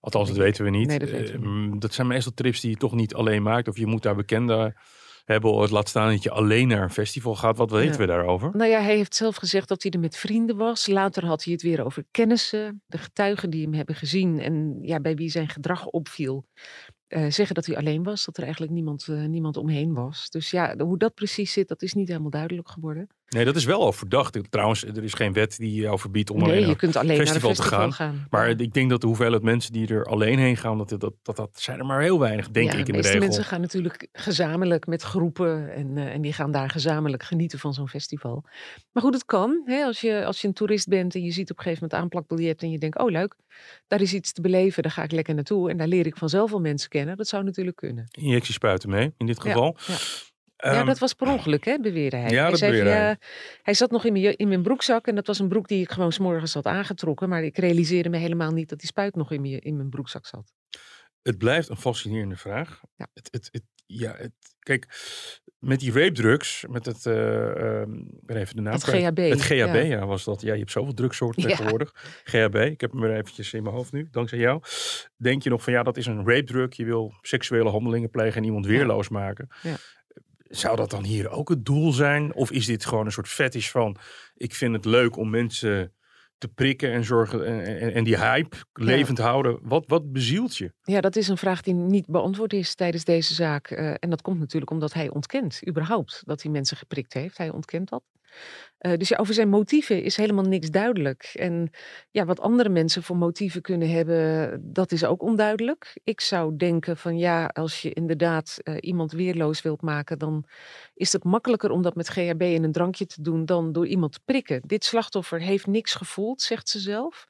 Althans, 0.00 0.28
dat 0.28 0.36
weten 0.36 0.64
we 0.64 0.70
niet. 0.70 0.86
Nee, 0.88 0.98
dat 0.98 1.10
weten 1.10 1.40
we 1.40 1.46
Eh, 1.46 1.52
mm, 1.52 1.78
dat 1.78 1.94
zijn 1.94 2.06
meestal 2.06 2.32
trips 2.34 2.60
die 2.60 2.70
je 2.70 2.76
toch 2.76 2.94
niet 2.94 3.14
alleen 3.14 3.42
maakt. 3.42 3.68
Of 3.68 3.76
je 3.76 3.86
moet 3.86 4.02
daar 4.02 4.14
bekenden 4.16 4.74
hebben. 5.24 5.52
Of 5.52 5.70
laat 5.70 5.88
staan 5.88 6.10
dat 6.10 6.22
je 6.22 6.30
alleen 6.30 6.68
naar 6.68 6.82
een 6.82 6.90
festival 6.90 7.34
gaat. 7.34 7.56
Wat 7.56 7.70
weten 7.70 7.92
Ja. 7.92 7.98
we 7.98 8.06
daarover? 8.06 8.50
Nou 8.56 8.70
ja, 8.70 8.80
hij 8.80 8.96
heeft 8.96 9.14
zelf 9.14 9.36
gezegd 9.36 9.68
dat 9.68 9.82
hij 9.82 9.92
er 9.92 10.00
met 10.00 10.16
vrienden 10.16 10.56
was. 10.56 10.86
Later 10.86 11.24
had 11.26 11.44
hij 11.44 11.52
het 11.52 11.62
weer 11.62 11.84
over 11.84 12.04
kennissen, 12.10 12.82
de 12.86 12.98
getuigen 12.98 13.50
die 13.50 13.62
hem 13.62 13.74
hebben 13.74 13.94
gezien 13.94 14.38
en 14.40 14.78
ja, 14.82 15.00
bij 15.00 15.14
wie 15.14 15.30
zijn 15.30 15.48
gedrag 15.48 15.86
opviel. 15.86 16.46
Eh, 17.08 17.30
zeggen 17.30 17.54
dat 17.54 17.66
hij 17.66 17.76
alleen 17.76 18.02
was, 18.02 18.24
dat 18.24 18.36
er 18.36 18.42
eigenlijk 18.42 18.72
niemand, 18.72 19.08
eh, 19.08 19.24
niemand 19.24 19.56
omheen 19.56 19.94
was. 19.94 20.30
Dus 20.30 20.50
ja, 20.50 20.76
hoe 20.78 20.98
dat 20.98 21.14
precies 21.14 21.52
zit, 21.52 21.68
dat 21.68 21.82
is 21.82 21.94
niet 21.94 22.08
helemaal 22.08 22.30
duidelijk 22.30 22.68
geworden. 22.68 23.08
Nee, 23.28 23.44
dat 23.44 23.56
is 23.56 23.64
wel 23.64 23.80
al 23.80 23.92
verdacht. 23.92 24.50
Trouwens, 24.50 24.84
er 24.84 25.04
is 25.04 25.14
geen 25.14 25.32
wet 25.32 25.56
die 25.56 25.74
jou 25.74 25.98
verbiedt 25.98 26.30
om 26.30 26.36
alleen 26.36 26.50
nee, 26.50 26.60
naar 26.60 26.70
je 26.70 26.76
kunt 26.76 26.96
alleen 26.96 27.16
festival 27.16 27.48
naar 27.48 27.56
te 27.56 27.62
een 27.62 27.68
festival 27.68 28.06
gaan. 28.06 28.14
gaan. 28.14 28.26
Maar 28.30 28.48
ik 28.48 28.72
denk 28.72 28.90
dat 28.90 29.00
de 29.00 29.06
hoeveelheid 29.06 29.42
mensen 29.42 29.72
die 29.72 29.88
er 29.88 30.04
alleen 30.04 30.38
heen 30.38 30.56
gaan, 30.56 30.78
dat, 30.78 30.88
dat, 30.88 31.14
dat, 31.22 31.36
dat 31.36 31.50
zijn 31.52 31.78
er 31.78 31.86
maar 31.86 32.00
heel 32.00 32.18
weinig, 32.18 32.50
denk 32.50 32.72
ja, 32.72 32.78
ik 32.78 32.86
in 32.88 32.94
de 32.94 33.00
de 33.00 33.06
regel. 33.06 33.20
mensen 33.20 33.44
gaan 33.44 33.60
natuurlijk 33.60 34.08
gezamenlijk 34.12 34.86
met 34.86 35.02
groepen 35.02 35.74
en, 35.74 35.98
eh, 35.98 36.14
en 36.14 36.20
die 36.20 36.32
gaan 36.32 36.50
daar 36.50 36.70
gezamenlijk 36.70 37.22
genieten 37.22 37.58
van 37.58 37.74
zo'n 37.74 37.88
festival. 37.88 38.44
Maar 38.92 39.02
goed, 39.02 39.14
het 39.14 39.24
kan. 39.24 39.62
Hè? 39.64 39.84
Als, 39.84 40.00
je, 40.00 40.24
als 40.24 40.40
je 40.40 40.46
een 40.46 40.54
toerist 40.54 40.88
bent 40.88 41.14
en 41.14 41.22
je 41.22 41.32
ziet 41.32 41.50
op 41.50 41.56
een 41.56 41.62
gegeven 41.62 41.82
moment 41.82 42.02
aanplakbiljet 42.02 42.62
en 42.62 42.70
je 42.70 42.78
denkt, 42.78 42.98
oh 42.98 43.10
leuk, 43.10 43.34
daar 43.86 44.00
is 44.00 44.14
iets 44.14 44.32
te 44.32 44.40
beleven, 44.40 44.82
daar 44.82 44.92
ga 44.92 45.02
ik 45.02 45.12
lekker 45.12 45.34
naartoe 45.34 45.70
en 45.70 45.76
daar 45.76 45.88
leer 45.88 46.06
ik 46.06 46.16
vanzelf 46.16 46.50
wel 46.50 46.60
mensen 46.60 46.88
kennen. 46.88 46.97
Dat 47.06 47.28
zou 47.28 47.44
natuurlijk 47.44 47.76
kunnen. 47.76 48.04
Injectiespuiten 48.10 48.90
mee, 48.90 49.14
in 49.16 49.26
dit 49.26 49.40
geval. 49.40 49.76
ja. 49.86 49.92
ja, 49.92 49.98
Ehm, 50.58 50.86
dat 50.86 50.98
was 50.98 51.14
per 51.14 51.28
ongeluk, 51.28 51.64
hè, 51.64 51.78
beweerde 51.78 52.16
hij. 52.16 52.30
ja, 52.30 52.40
hij, 52.40 52.50
dat 52.50 52.58
zei 52.58 52.70
van, 52.72 52.80
beweerde 52.80 53.00
hij. 53.00 53.10
ja, 53.10 53.18
hij 53.62 53.74
zat 53.74 53.90
nog 53.90 54.04
in 54.04 54.12
mijn, 54.12 54.36
in 54.36 54.48
mijn 54.48 54.62
broekzak 54.62 55.06
en 55.06 55.14
dat 55.14 55.26
was 55.26 55.38
een 55.38 55.48
broek 55.48 55.68
die 55.68 55.82
ik 55.82 55.90
gewoon 55.90 56.12
s'morgens 56.12 56.54
had 56.54 56.66
aangetrokken, 56.66 57.28
maar 57.28 57.42
ik 57.42 57.58
realiseerde 57.58 58.08
me 58.08 58.16
helemaal 58.16 58.50
niet 58.50 58.68
dat 58.68 58.78
die 58.78 58.88
spuit 58.88 59.14
nog 59.14 59.32
in 59.32 59.40
mijn, 59.40 59.60
in 59.60 59.76
mijn 59.76 59.88
broekzak 59.88 60.26
zat. 60.26 60.52
Het 61.22 61.38
blijft 61.38 61.68
een 61.68 61.76
fascinerende 61.76 62.36
vraag. 62.36 62.80
Ja. 62.96 63.06
Het, 63.14 63.28
het, 63.30 63.48
het, 63.52 63.62
ja, 63.86 64.14
het, 64.16 64.32
kijk, 64.58 64.86
met 65.58 65.80
die 65.80 65.92
rape 65.92 66.12
drugs, 66.12 66.64
met 66.68 66.86
het, 66.86 67.06
eh, 67.06 67.80
ehm, 67.80 67.92
ik 67.94 68.26
ben 68.26 68.36
even 68.36 68.56
de 68.56 68.62
naam 68.62 68.72
Het 68.72 68.82
kwijt. 68.82 69.04
GHB, 69.04 69.18
Het 69.30 69.42
GHB, 69.42 69.74
ja. 69.74 69.80
ja. 69.82 70.06
was 70.06 70.24
dat. 70.24 70.40
Ja, 70.40 70.52
je 70.52 70.58
hebt 70.58 70.70
zoveel 70.70 70.94
drugsoorten 70.94 71.42
Ja. 71.42 71.48
tegenwoordig. 71.48 71.94
GHB, 72.24 72.54
ik 72.54 72.80
heb 72.80 72.90
hem 72.90 73.00
weer 73.00 73.16
eventjes 73.16 73.52
in 73.52 73.62
mijn 73.62 73.74
hoofd 73.74 73.92
nu, 73.92 74.08
dankzij 74.10 74.38
jou. 74.38 74.62
Denk 75.16 75.42
je 75.42 75.50
nog 75.50 75.62
van, 75.62 75.72
ja, 75.72 75.82
dat 75.82 75.96
is 75.96 76.06
een 76.06 76.26
rape 76.26 76.44
drug. 76.44 76.76
Je 76.76 76.84
wil 76.84 77.14
seksuele 77.22 77.70
handelingen 77.70 78.10
plegen 78.10 78.36
en 78.36 78.44
iemand 78.44 78.66
weerloos 78.66 79.08
maken. 79.08 79.48
Ja. 79.62 79.76
Zou 80.38 80.76
dat 80.76 80.90
dan 80.90 81.04
hier 81.04 81.30
ook 81.30 81.48
het 81.48 81.64
doel 81.64 81.92
zijn? 81.92 82.34
Of 82.34 82.50
is 82.50 82.66
dit 82.66 82.84
gewoon 82.84 83.06
een 83.06 83.12
soort 83.12 83.28
fetish 83.28 83.68
van, 83.68 83.96
ik 84.36 84.54
vind 84.54 84.74
het 84.74 84.84
leuk 84.84 85.16
om 85.16 85.30
mensen 85.30 85.92
te 86.38 86.48
prikken 86.48 86.92
en 86.92 87.04
zorgen 87.04 87.46
en, 87.46 87.78
en, 87.80 87.94
en 87.94 88.04
die 88.04 88.18
hype 88.18 88.56
levend 88.72 89.18
houden? 89.18 89.58
Wat, 89.62 89.84
wat 89.86 90.12
bezielt 90.12 90.56
je? 90.56 90.72
Ja, 90.82 91.00
dat 91.00 91.16
is 91.16 91.28
een 91.28 91.36
vraag 91.36 91.62
die 91.62 91.74
niet 91.74 92.06
beantwoord 92.06 92.52
is 92.52 92.74
tijdens 92.74 93.04
deze 93.04 93.34
zaak. 93.34 93.70
Eh, 93.70 93.94
en 93.98 94.10
dat 94.10 94.22
komt 94.22 94.38
natuurlijk 94.38 94.70
omdat 94.70 94.92
hij 94.92 95.10
ontkent, 95.10 95.60
überhaupt, 95.68 96.22
dat 96.24 96.42
hij 96.42 96.52
mensen 96.52 96.76
geprikt 96.76 97.14
heeft. 97.14 97.38
Hij 97.38 97.50
ontkent 97.50 97.88
dat. 97.88 98.02
Uh, 98.80 98.96
dus 98.96 99.08
ja, 99.08 99.16
over 99.16 99.34
zijn 99.34 99.48
motieven 99.48 100.02
is 100.02 100.16
helemaal 100.16 100.44
niks 100.44 100.70
duidelijk. 100.70 101.30
En 101.34 101.70
ja, 102.10 102.24
wat 102.24 102.40
andere 102.40 102.68
mensen 102.68 103.02
voor 103.02 103.16
motieven 103.16 103.62
kunnen 103.62 103.90
hebben, 103.90 104.60
dat 104.72 104.92
is 104.92 105.04
ook 105.04 105.22
onduidelijk. 105.22 106.00
Ik 106.04 106.20
zou 106.20 106.56
denken 106.56 106.96
van 106.96 107.18
ja, 107.18 107.46
als 107.46 107.82
je 107.82 107.92
inderdaad 107.92 108.58
uh, 108.62 108.76
iemand 108.80 109.12
weerloos 109.12 109.62
wilt 109.62 109.82
maken, 109.82 110.18
dan 110.18 110.44
is 110.94 111.12
het 111.12 111.24
makkelijker 111.24 111.70
om 111.70 111.82
dat 111.82 111.94
met 111.94 112.08
GHB 112.08 112.40
en 112.40 112.64
een 112.64 112.72
drankje 112.72 113.06
te 113.06 113.22
doen 113.22 113.44
dan 113.44 113.72
door 113.72 113.86
iemand 113.86 114.12
te 114.12 114.20
prikken. 114.24 114.60
Dit 114.66 114.84
slachtoffer 114.84 115.40
heeft 115.40 115.66
niks 115.66 115.94
gevoeld, 115.94 116.42
zegt 116.42 116.68
ze 116.68 116.78
zelf. 116.78 117.26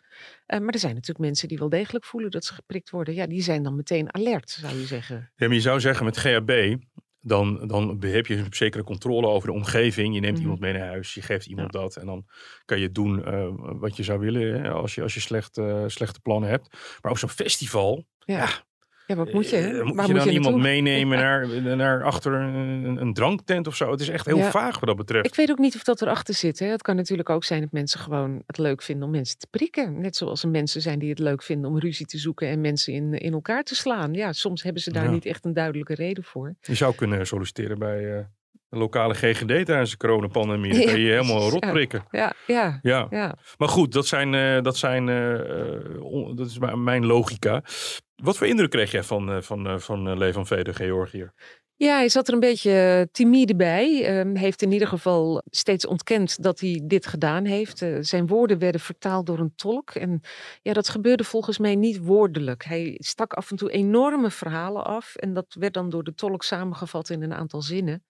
Uh, 0.47 0.59
maar 0.59 0.73
er 0.73 0.79
zijn 0.79 0.95
natuurlijk 0.95 1.25
mensen 1.25 1.49
die 1.49 1.59
wel 1.59 1.69
degelijk 1.69 2.05
voelen 2.05 2.31
dat 2.31 2.45
ze 2.45 2.55
geprikt 2.55 2.91
worden. 2.91 3.15
Ja, 3.15 3.27
die 3.27 3.43
zijn 3.43 3.63
dan 3.63 3.77
meteen 3.77 4.15
alert, 4.15 4.51
zou 4.51 4.77
je 4.79 4.87
zeggen. 4.87 5.31
Ja, 5.37 5.47
maar 5.47 5.57
je 5.57 5.63
zou 5.63 5.81
zeggen 5.81 6.05
met 6.05 6.17
GHB, 6.17 6.77
dan, 7.29 7.69
dan 7.69 7.99
heb 8.01 8.27
je 8.27 8.37
een 8.37 8.47
zekere 8.51 8.85
controle 8.85 9.27
over 9.27 9.49
de 9.49 9.55
omgeving. 9.55 10.15
Je 10.15 10.21
neemt 10.21 10.37
mm. 10.37 10.43
iemand 10.43 10.61
mee 10.61 10.73
naar 10.73 10.87
huis, 10.87 11.15
je 11.15 11.23
geeft 11.23 11.47
iemand 11.47 11.73
dat. 11.73 11.97
En 11.97 12.07
dan 12.07 12.27
kan 12.65 12.79
je 12.79 12.93
doen 12.93 13.19
uh, 13.19 13.49
wat 13.57 13.97
je 13.97 14.03
zou 14.03 14.19
willen 14.19 14.63
hè, 14.63 14.71
als 14.71 14.95
je, 14.95 15.03
als 15.03 15.15
je 15.15 15.21
slecht, 15.21 15.57
uh, 15.57 15.85
slechte 15.87 16.21
plannen 16.21 16.51
hebt. 16.51 16.77
Maar 17.03 17.13
op 17.13 17.19
zo'n 17.19 17.29
festival, 17.29 18.05
ja. 18.19 18.37
ja 18.37 18.67
ja, 19.09 19.15
wat 19.15 19.33
moet 19.33 19.51
je? 19.51 19.57
Hè? 19.57 19.85
Moet 19.85 20.07
je 20.07 20.15
dan 20.15 20.29
iemand 20.29 20.57
meenemen 20.57 21.19
naar, 21.19 21.77
naar 21.77 22.05
achter 22.05 22.33
een, 22.33 22.97
een, 23.01 23.15
dranktent 23.15 23.67
of 23.67 23.77
zo? 23.77 23.91
Het 23.91 24.01
is 24.01 24.09
echt 24.09 24.27
heel 24.27 24.43
vaag 24.43 24.79
wat 24.79 24.89
dat 24.89 24.97
betreft. 24.97 25.27
Ik 25.27 25.35
weet 25.35 25.51
ook 25.51 25.59
niet 25.59 25.75
of 25.75 25.83
dat 25.83 26.03
erachter 26.03 26.35
zit. 26.35 26.59
Hè? 26.59 26.67
Het 26.67 26.83
kan 26.83 26.97
natuurlijk 26.97 27.31
ook 27.31 27.45
zijn 27.45 27.61
dat 27.61 27.73
mensen 27.73 28.01
gewoon 28.01 28.43
het 28.47 28.59
leuk 28.59 28.83
vinden 28.83 29.05
om 29.05 29.11
mensen 29.11 29.39
te 29.39 29.47
prikken. 29.51 30.01
Net 30.01 30.17
zoals 30.17 30.43
er 30.43 30.49
mensen 30.49 30.81
zijn 30.81 30.99
die 30.99 31.11
het 31.11 31.19
leuk 31.19 31.43
vinden 31.43 31.71
om 31.71 31.79
ruzie 31.79 32.07
te 32.07 32.19
zoeken 32.19 32.49
en 32.49 32.61
mensen 32.61 32.93
in, 32.93 33.13
in 33.13 33.33
elkaar 33.33 33.63
te 33.63 33.75
slaan. 33.75 34.15
Ja, 34.15 34.33
soms 34.33 34.63
hebben 34.63 34.83
ze 34.83 34.93
daar 34.93 35.11
niet 35.11 35.27
echt 35.27 35.45
een 35.45 35.53
duidelijke 35.55 35.95
reden 35.95 36.25
voor. 36.25 36.55
Je 36.61 36.75
zou 36.75 36.95
kunnen 36.95 37.27
solliciteren 37.27 37.79
bij 37.79 38.03
uh, 38.03 38.19
de 38.69 38.79
lokale 38.79 39.15
GGD 39.15 39.47
tijdens 39.47 39.91
de 39.91 39.97
coronapandemie. 39.97 40.73
Dan 40.73 40.85
kan 40.91 41.01
je 41.01 41.07
je 41.07 41.13
helemaal 41.13 41.51
rot 41.51 41.71
prikken. 41.71 42.05
Ja, 42.11 42.33
ja, 42.47 42.79
ja. 42.83 43.07
ja. 43.11 43.37
Maar 43.59 43.69
goed, 43.69 43.93
dat, 43.93 44.07
zijn, 44.07 44.33
uh, 44.33 44.63
dat, 44.63 44.77
zijn, 44.77 45.07
dat 46.35 46.47
is 46.47 46.59
mijn 46.75 47.07
logica. 47.07 47.63
Wat 48.23 48.37
voor 48.37 48.47
indruk 48.47 48.71
kreeg 48.71 48.91
jij 48.91 49.03
van, 49.03 49.31
uh, 49.31 49.41
van, 49.41 49.67
uh, 49.67 49.79
van 49.79 50.09
uh, 50.09 50.17
Levan 50.17 50.47
Veder, 50.47 50.75
Georgiër? 50.75 51.33
Ja, 51.77 51.97
hij 51.97 52.09
zat 52.09 52.29
er 52.29 52.35
een 52.35 52.41
beetje 52.41 53.09
timide 53.13 53.57
bij. 53.57 54.19
Um, 54.19 54.37
heeft 54.37 54.63
in 54.63 54.73
ieder 54.73 54.89
geval 54.89 55.43
steeds 55.51 55.87
ontkend 55.87 56.43
dat 56.43 56.61
hij 56.61 56.83
dit 56.85 57.07
gedaan 57.07 57.45
heeft. 57.45 57.85
zijn 58.01 58.27
woorden 58.27 58.59
werden 58.59 58.81
vertaald 58.81 59.27
door 59.27 59.39
een 59.39 59.55
tolk. 59.55 59.91
En 59.91 60.21
ja, 60.63 60.73
dat 60.73 60.89
gebeurde 60.89 61.25
volgens 61.25 61.59
mij 61.59 61.75
niet 61.75 61.99
woordelijk. 61.99 62.65
Hij 62.65 62.97
stak 62.99 63.33
af 63.33 63.51
en 63.51 63.57
toe 63.57 63.71
enorme 63.71 64.31
verhalen 64.31 64.85
af. 64.85 65.15
En 65.15 65.35
dat 65.35 65.57
werd 65.59 65.75
dan 65.75 65.91
door 65.91 66.05
de 66.05 66.15
tolk 66.15 66.43
samengevat 66.43 67.11
in 67.11 67.23
een 67.23 67.35
aantal 67.35 67.63
zinnen. 67.63 68.05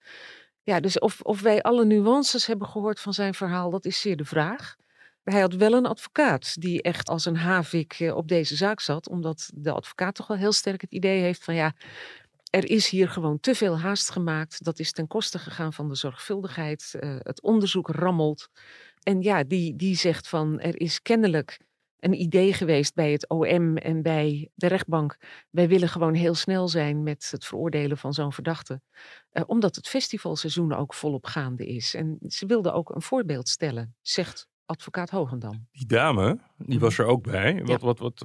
Ja, 0.62 0.80
dus 0.80 0.98
of, 0.98 1.20
of 1.20 1.40
wij 1.40 1.62
alle 1.62 1.84
nuances 1.84 2.46
hebben 2.46 2.68
gehoord 2.68 3.00
van 3.00 3.12
zijn 3.12 3.34
verhaal, 3.34 3.70
dat 3.70 3.84
is 3.84 4.00
zeer 4.00 4.16
de 4.16 4.24
vraag. 4.24 4.76
Hij 5.30 5.40
had 5.40 5.54
wel 5.54 5.72
een 5.72 5.86
advocaat 5.86 6.60
die 6.60 6.82
echt 6.82 7.08
als 7.08 7.24
een 7.24 7.36
havik 7.36 7.92
eh, 7.92 8.16
op 8.16 8.28
deze 8.28 8.56
zaak 8.56 8.80
zat, 8.80 9.08
omdat 9.08 9.50
de 9.54 9.72
advocaat 9.72 10.14
toch 10.14 10.26
wel 10.26 10.36
heel 10.36 10.52
sterk 10.52 10.80
het 10.80 10.92
idee 10.92 11.20
heeft 11.20 11.44
van 11.44 11.54
ja, 11.54 11.74
er 12.50 12.70
is 12.70 12.88
hier 12.88 13.08
gewoon 13.08 13.40
te 13.40 13.54
veel 13.54 13.78
haast 13.78 14.10
gemaakt. 14.10 14.64
Dat 14.64 14.78
is 14.78 14.92
ten 14.92 15.06
koste 15.06 15.38
gegaan 15.38 15.72
van 15.72 15.88
de 15.88 15.94
zorgvuldigheid. 15.94 16.94
Uh, 17.00 17.16
het 17.18 17.42
onderzoek 17.42 17.88
rammelt. 17.88 18.48
En 19.02 19.22
ja, 19.22 19.44
die, 19.44 19.76
die 19.76 19.96
zegt 19.96 20.28
van 20.28 20.60
er 20.60 20.80
is 20.80 21.02
kennelijk 21.02 21.60
een 21.98 22.20
idee 22.20 22.52
geweest 22.52 22.94
bij 22.94 23.12
het 23.12 23.28
OM 23.28 23.76
en 23.76 24.02
bij 24.02 24.50
de 24.54 24.66
rechtbank. 24.66 25.16
Wij 25.50 25.68
willen 25.68 25.88
gewoon 25.88 26.14
heel 26.14 26.34
snel 26.34 26.68
zijn 26.68 27.02
met 27.02 27.28
het 27.30 27.44
veroordelen 27.44 27.98
van 27.98 28.12
zo'n 28.12 28.32
verdachte. 28.32 28.80
Uh, 29.32 29.42
omdat 29.46 29.76
het 29.76 29.88
festivalseizoen 29.88 30.72
ook 30.72 30.94
volop 30.94 31.26
gaande 31.26 31.66
is. 31.66 31.94
En 31.94 32.18
ze 32.26 32.46
wilden 32.46 32.72
ook 32.74 32.94
een 32.94 33.02
voorbeeld 33.02 33.48
stellen, 33.48 33.94
zegt 34.02 34.48
advocaat 34.68 35.10
Hogendam. 35.10 35.66
Die 35.72 35.86
dame, 35.86 36.38
die 36.56 36.80
was 36.80 36.98
er 36.98 37.04
ook 37.04 37.22
bij. 37.22 37.62
Wat, 37.64 37.80
wat, 37.80 37.98
wat, 37.98 38.24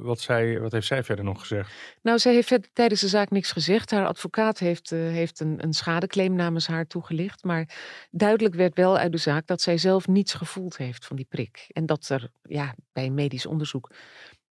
wat, 0.00 0.20
zij, 0.20 0.60
wat 0.60 0.72
heeft 0.72 0.86
zij 0.86 1.04
verder 1.04 1.24
nog 1.24 1.40
gezegd? 1.40 1.72
Nou, 2.02 2.18
zij 2.18 2.32
heeft 2.34 2.48
verder 2.48 2.70
tijdens 2.72 3.00
de 3.00 3.08
zaak 3.08 3.30
niks 3.30 3.52
gezegd. 3.52 3.90
Haar 3.90 4.06
advocaat 4.06 4.58
heeft, 4.58 4.90
uh, 4.90 4.98
heeft 5.00 5.40
een, 5.40 5.64
een 5.64 5.72
schadeclaim 5.72 6.34
namens 6.34 6.66
haar 6.66 6.86
toegelicht. 6.86 7.44
Maar 7.44 7.68
duidelijk 8.10 8.54
werd 8.54 8.76
wel 8.76 8.98
uit 8.98 9.12
de 9.12 9.18
zaak 9.18 9.46
dat 9.46 9.60
zij 9.60 9.78
zelf 9.78 10.06
niets 10.08 10.34
gevoeld 10.34 10.76
heeft 10.76 11.06
van 11.06 11.16
die 11.16 11.26
prik. 11.28 11.66
En 11.68 11.86
dat 11.86 12.08
er 12.08 12.30
ja, 12.42 12.74
bij 12.92 13.10
medisch 13.10 13.46
onderzoek 13.46 13.90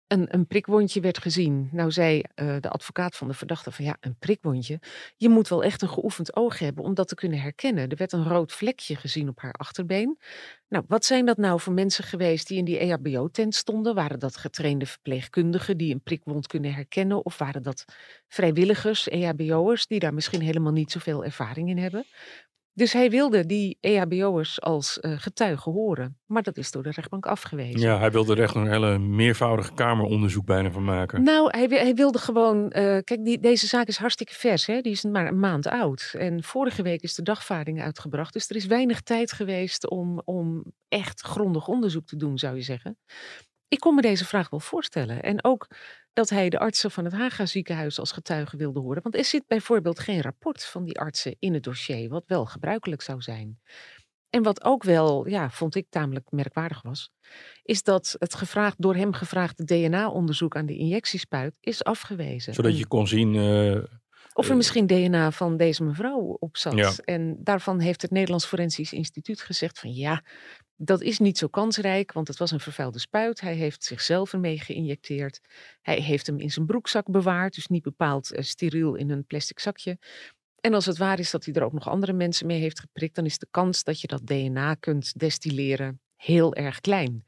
een, 0.09 0.33
een 0.33 0.47
prikwondje 0.47 1.01
werd 1.01 1.17
gezien. 1.17 1.69
Nou 1.71 1.91
zei 1.91 2.21
uh, 2.35 2.55
de 2.59 2.69
advocaat 2.69 3.15
van 3.15 3.27
de 3.27 3.33
verdachte 3.33 3.71
van 3.71 3.85
ja, 3.85 3.97
een 3.99 4.15
prikwondje. 4.19 4.79
Je 5.17 5.29
moet 5.29 5.47
wel 5.47 5.63
echt 5.63 5.81
een 5.81 5.89
geoefend 5.89 6.35
oog 6.35 6.59
hebben 6.59 6.83
om 6.83 6.93
dat 6.93 7.07
te 7.07 7.15
kunnen 7.15 7.39
herkennen. 7.39 7.89
Er 7.89 7.97
werd 7.97 8.11
een 8.11 8.27
rood 8.27 8.51
vlekje 8.51 8.95
gezien 8.95 9.29
op 9.29 9.39
haar 9.39 9.53
achterbeen. 9.53 10.19
Nou, 10.67 10.83
wat 10.87 11.05
zijn 11.05 11.25
dat 11.25 11.37
nou 11.37 11.59
voor 11.59 11.73
mensen 11.73 12.03
geweest 12.03 12.47
die 12.47 12.57
in 12.57 12.65
die 12.65 12.77
EHBO-tent 12.77 13.55
stonden? 13.55 13.95
Waren 13.95 14.19
dat 14.19 14.37
getrainde 14.37 14.85
verpleegkundigen 14.85 15.77
die 15.77 15.93
een 15.93 16.03
prikwond 16.03 16.47
kunnen 16.47 16.73
herkennen? 16.73 17.25
Of 17.25 17.37
waren 17.37 17.63
dat 17.63 17.85
vrijwilligers, 18.27 19.07
EHBO'ers, 19.07 19.87
die 19.87 19.99
daar 19.99 20.13
misschien 20.13 20.41
helemaal 20.41 20.73
niet 20.73 20.91
zoveel 20.91 21.23
ervaring 21.23 21.69
in 21.69 21.77
hebben? 21.77 22.05
Dus 22.79 22.93
hij 22.93 23.09
wilde 23.09 23.45
die 23.45 23.77
EHBO'ers 23.81 24.62
als 24.62 24.98
uh, 25.01 25.13
getuigen 25.17 25.71
horen. 25.71 26.17
Maar 26.25 26.43
dat 26.43 26.57
is 26.57 26.71
door 26.71 26.83
de 26.83 26.91
rechtbank 26.91 27.25
afgewezen. 27.25 27.79
Ja, 27.79 28.00
hij 28.00 28.12
wilde 28.12 28.36
er 28.36 28.41
echt 28.41 28.55
een 28.55 28.71
hele 28.71 28.98
meervoudige 28.98 29.74
kameronderzoek 29.74 30.45
bijna 30.45 30.71
van 30.71 30.83
maken. 30.83 31.24
Nou, 31.24 31.50
hij, 31.57 31.65
hij 31.69 31.93
wilde 31.93 32.17
gewoon... 32.17 32.63
Uh, 32.63 32.71
kijk, 32.71 33.24
die, 33.24 33.39
deze 33.39 33.67
zaak 33.67 33.88
is 33.88 33.98
hartstikke 33.98 34.33
vers. 34.33 34.65
Hè? 34.65 34.81
Die 34.81 34.91
is 34.91 35.03
maar 35.03 35.27
een 35.27 35.39
maand 35.39 35.67
oud. 35.67 36.13
En 36.17 36.43
vorige 36.43 36.81
week 36.81 37.01
is 37.01 37.15
de 37.15 37.24
dagvaarding 37.24 37.81
uitgebracht. 37.81 38.33
Dus 38.33 38.50
er 38.50 38.55
is 38.55 38.65
weinig 38.65 39.01
tijd 39.01 39.31
geweest 39.31 39.89
om, 39.89 40.21
om 40.25 40.63
echt 40.88 41.21
grondig 41.21 41.67
onderzoek 41.67 42.05
te 42.05 42.15
doen, 42.15 42.38
zou 42.38 42.55
je 42.55 42.62
zeggen. 42.62 42.98
Ik 43.67 43.79
kon 43.79 43.95
me 43.95 44.01
deze 44.01 44.25
vraag 44.25 44.50
wel 44.50 44.59
voorstellen. 44.59 45.24
En 45.24 45.43
ook 45.43 45.67
dat 46.13 46.29
hij 46.29 46.49
de 46.49 46.59
artsen 46.59 46.91
van 46.91 47.03
het 47.03 47.13
Haga 47.13 47.45
ziekenhuis 47.45 47.99
als 47.99 48.11
getuige 48.11 48.57
wilde 48.57 48.79
horen. 48.79 49.01
Want 49.01 49.15
er 49.15 49.25
zit 49.25 49.47
bijvoorbeeld 49.47 49.99
geen 49.99 50.21
rapport 50.21 50.65
van 50.65 50.83
die 50.83 50.99
artsen 50.99 51.35
in 51.39 51.53
het 51.53 51.63
dossier, 51.63 52.09
wat 52.09 52.23
wel 52.27 52.45
gebruikelijk 52.45 53.01
zou 53.01 53.21
zijn. 53.21 53.59
En 54.29 54.43
wat 54.43 54.63
ook 54.63 54.83
wel, 54.83 55.27
ja, 55.27 55.49
vond 55.49 55.75
ik 55.75 55.85
tamelijk 55.89 56.31
merkwaardig 56.31 56.81
was, 56.81 57.11
is 57.63 57.83
dat 57.83 58.15
het 58.19 58.35
gevraagd, 58.35 58.75
door 58.81 58.95
hem 58.95 59.13
gevraagde 59.13 59.63
DNA-onderzoek 59.63 60.55
aan 60.55 60.65
de 60.65 60.77
injectiespuit 60.77 61.53
is 61.59 61.83
afgewezen. 61.83 62.53
Zodat 62.53 62.77
je 62.77 62.87
kon 62.87 63.07
zien. 63.07 63.33
Uh, 63.33 63.83
of 64.33 64.49
er 64.49 64.55
misschien 64.55 64.87
DNA 64.87 65.31
van 65.31 65.57
deze 65.57 65.83
mevrouw 65.83 66.19
op 66.39 66.57
zat. 66.57 66.73
Ja. 66.73 66.93
En 67.03 67.37
daarvan 67.43 67.79
heeft 67.79 68.01
het 68.01 68.11
Nederlands 68.11 68.45
Forensisch 68.45 68.93
Instituut 68.93 69.41
gezegd 69.41 69.79
van 69.79 69.93
ja, 69.93 70.23
dat 70.81 71.01
is 71.01 71.19
niet 71.19 71.38
zo 71.38 71.48
kansrijk, 71.48 72.12
want 72.12 72.27
het 72.27 72.38
was 72.38 72.51
een 72.51 72.59
vervuilde 72.59 73.00
spuit. 73.00 73.41
Hij 73.41 73.53
heeft 73.53 73.83
zichzelf 73.83 74.33
ermee 74.33 74.59
geïnjecteerd. 74.59 75.41
Hij 75.81 76.01
heeft 76.01 76.27
hem 76.27 76.39
in 76.39 76.51
zijn 76.51 76.65
broekzak 76.65 77.12
bewaard, 77.12 77.55
dus 77.55 77.67
niet 77.67 77.83
bepaald 77.83 78.33
uh, 78.33 78.41
steriel 78.41 78.95
in 78.95 79.09
een 79.09 79.25
plastic 79.25 79.59
zakje. 79.59 79.98
En 80.62 80.74
als 80.74 80.86
het 80.86 80.98
waar 80.98 81.19
is 81.19 81.31
dat 81.31 81.45
hij 81.45 81.53
er 81.53 81.63
ook 81.63 81.74
nog 81.74 81.89
andere 81.89 82.13
mensen 82.13 82.48
mee 82.48 82.59
heeft 82.59 82.79
geprikt, 82.79 83.15
dan 83.15 83.25
is 83.25 83.38
de 83.38 83.48
kans 83.51 83.83
dat 83.83 84.01
je 84.01 84.07
dat 84.07 84.27
DNA 84.27 84.74
kunt 84.74 85.19
destilleren 85.19 86.01
heel 86.15 86.53
erg 86.55 86.79
klein. 86.79 87.25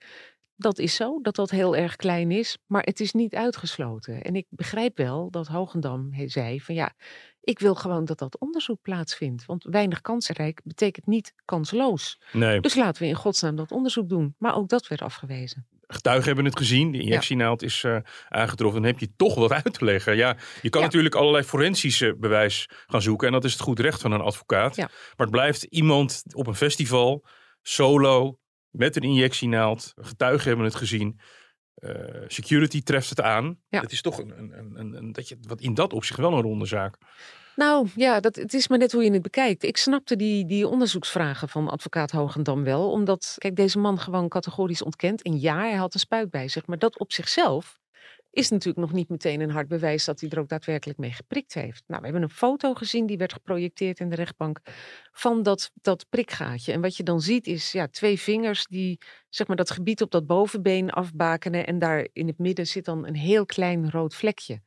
Dat 0.62 0.80
is 0.80 0.96
zo, 0.96 1.22
dat 1.22 1.36
dat 1.36 1.50
heel 1.50 1.76
erg 1.76 1.96
klein 1.96 2.32
is, 2.32 2.58
maar 2.66 2.84
het 2.84 3.00
is 3.00 3.14
niet 3.14 3.36
uitgesloten. 3.36 4.22
En 4.22 4.36
ik 4.36 4.46
begrijp 4.50 4.98
wel 4.98 5.32
dat 5.32 5.48
Hogendam 5.48 6.14
zei 6.26 6.62
van 6.62 6.76
ja, 6.76 6.94
ik 7.42 7.60
wil 7.60 7.76
gewoon 7.76 8.06
dat 8.06 8.20
dat 8.20 8.40
onderzoek 8.40 8.82
plaatsvindt. 8.82 9.46
Want 9.46 9.64
weinig 9.64 10.02
kansrijk 10.02 10.62
betekent 10.64 11.06
niet 11.06 11.34
kansloos. 11.46 12.22
Nee. 12.32 12.60
Dus 12.60 12.76
laten 12.76 13.02
we 13.02 13.08
in 13.08 13.16
godsnaam 13.16 13.56
dat 13.56 13.72
onderzoek 13.72 14.10
doen. 14.10 14.36
Maar 14.38 14.56
ook 14.56 14.70
dat 14.70 14.88
werd 14.88 15.02
afgewezen. 15.02 15.68
Getuigen 15.88 16.26
hebben 16.26 16.46
het 16.46 16.58
gezien. 16.58 16.92
De 16.92 17.00
injectienaald 17.00 17.62
is 17.62 17.84
uh, 17.84 17.98
aangetroffen. 18.30 18.82
Dan 18.82 18.92
heb 18.92 19.00
je 19.00 19.16
toch 19.16 19.36
wat 19.36 19.52
uit 19.52 19.74
te 19.74 19.86
leggen. 19.86 20.16
Ja, 20.16 20.38
je 20.62 20.70
kan 20.70 20.82
natuurlijk 20.82 21.16
allerlei 21.16 21.44
forensische 21.44 22.16
bewijs 22.20 22.70
gaan 22.88 23.02
zoeken. 23.02 23.28
En 23.28 23.34
dat 23.34 23.44
is 23.44 23.52
het 23.52 23.62
goed 23.62 23.80
recht 23.80 24.02
van 24.02 24.12
een 24.12 24.22
advocaat. 24.22 24.76
Ja. 24.76 24.86
Maar 24.86 25.28
het 25.28 25.30
blijft 25.30 25.64
iemand 25.64 26.24
op 26.32 26.48
een 26.48 26.56
festival, 26.56 27.26
solo, 27.62 28.40
met 28.72 28.96
een 28.96 29.02
injectienaald. 29.02 29.94
Getuigen 29.96 30.48
hebben 30.48 30.66
het 30.66 30.76
gezien. 30.76 31.20
Uh, 31.78 32.24
security 32.28 32.82
treft 32.82 33.10
het 33.10 33.22
aan. 33.22 33.60
Ja. 33.70 33.82
Het 33.82 33.92
is 33.92 34.02
toch 34.02 34.18
een, 34.18 34.38
een, 34.38 34.80
een, 34.80 34.94
een, 34.94 35.12
dat 35.12 35.28
je, 35.28 35.38
wat 35.42 35.62
in 35.62 35.74
dat 35.74 35.94
opzicht 35.94 36.20
wel 36.20 36.34
een 36.34 36.42
ronde 36.42 36.66
zaak. 36.66 36.98
Nou 37.56 37.88
ja, 37.96 38.20
dat, 38.20 38.36
het 38.36 38.54
is 38.54 38.68
maar 38.68 38.78
net 38.78 38.92
hoe 38.92 39.04
je 39.04 39.12
het 39.12 39.22
bekijkt. 39.22 39.64
Ik 39.64 39.78
snapte 39.78 40.16
die, 40.16 40.46
die 40.46 40.68
onderzoeksvragen 40.68 41.50
van 41.50 41.70
advocaat 41.70 42.12
Hogendam 42.12 42.64
wel. 42.64 42.92
Omdat, 42.92 43.36
kijk, 43.38 43.56
deze 43.56 43.80
man 43.80 44.00
gewoon 44.00 44.30
categorisch 44.30 44.82
ontkent. 44.82 45.22
En 45.22 45.40
ja, 45.40 45.58
hij 45.58 45.76
had 45.76 45.94
een 45.94 46.00
spuit 46.00 46.30
bij 46.30 46.48
zich. 46.48 46.66
Maar 46.66 46.78
dat 46.78 47.00
op 47.00 47.12
zichzelf 47.12 47.81
is 48.32 48.50
natuurlijk 48.50 48.86
nog 48.86 48.92
niet 48.92 49.10
meteen 49.10 49.42
een 49.42 49.52
hard 49.52 49.68
bewijs 49.68 50.06
dat 50.06 50.20
hij 50.20 50.30
er 50.30 50.40
ook 50.40 50.50
daadwerkelijk 50.50 51.00
mee 51.00 51.12
geprikt 51.12 51.54
heeft. 51.54 51.84
Nou, 51.88 52.00
we 52.00 52.08
hebben 52.08 52.24
een 52.24 52.36
foto 52.36 52.74
gezien, 52.74 53.06
die 53.06 53.18
werd 53.18 53.34
geprojecteerd 53.34 54.00
in 54.00 54.10
de 54.10 54.16
rechtbank, 54.16 54.60
van 55.12 55.44
dat, 55.44 55.72
dat 55.74 56.06
prikgaatje. 56.10 56.72
En 56.72 56.82
wat 56.82 56.98
je 56.98 57.04
dan 57.04 57.22
ziet 57.22 57.48
is 57.48 57.72
ja, 57.72 57.88
twee 57.88 58.20
vingers 58.20 58.66
die 58.68 59.00
zeg 59.30 59.48
maar, 59.48 59.56
dat 59.56 59.72
gebied 59.72 60.02
op 60.02 60.12
dat 60.12 60.26
bovenbeen 60.26 60.90
afbakenen 60.90 61.68
en 61.68 61.80
daar 61.80 62.08
in 62.14 62.28
het 62.28 62.38
midden 62.38 62.68
zit 62.68 62.86
dan 62.86 63.08
een 63.08 63.16
heel 63.16 63.46
klein 63.46 63.92
rood 63.92 64.16
vlekje. 64.16 64.62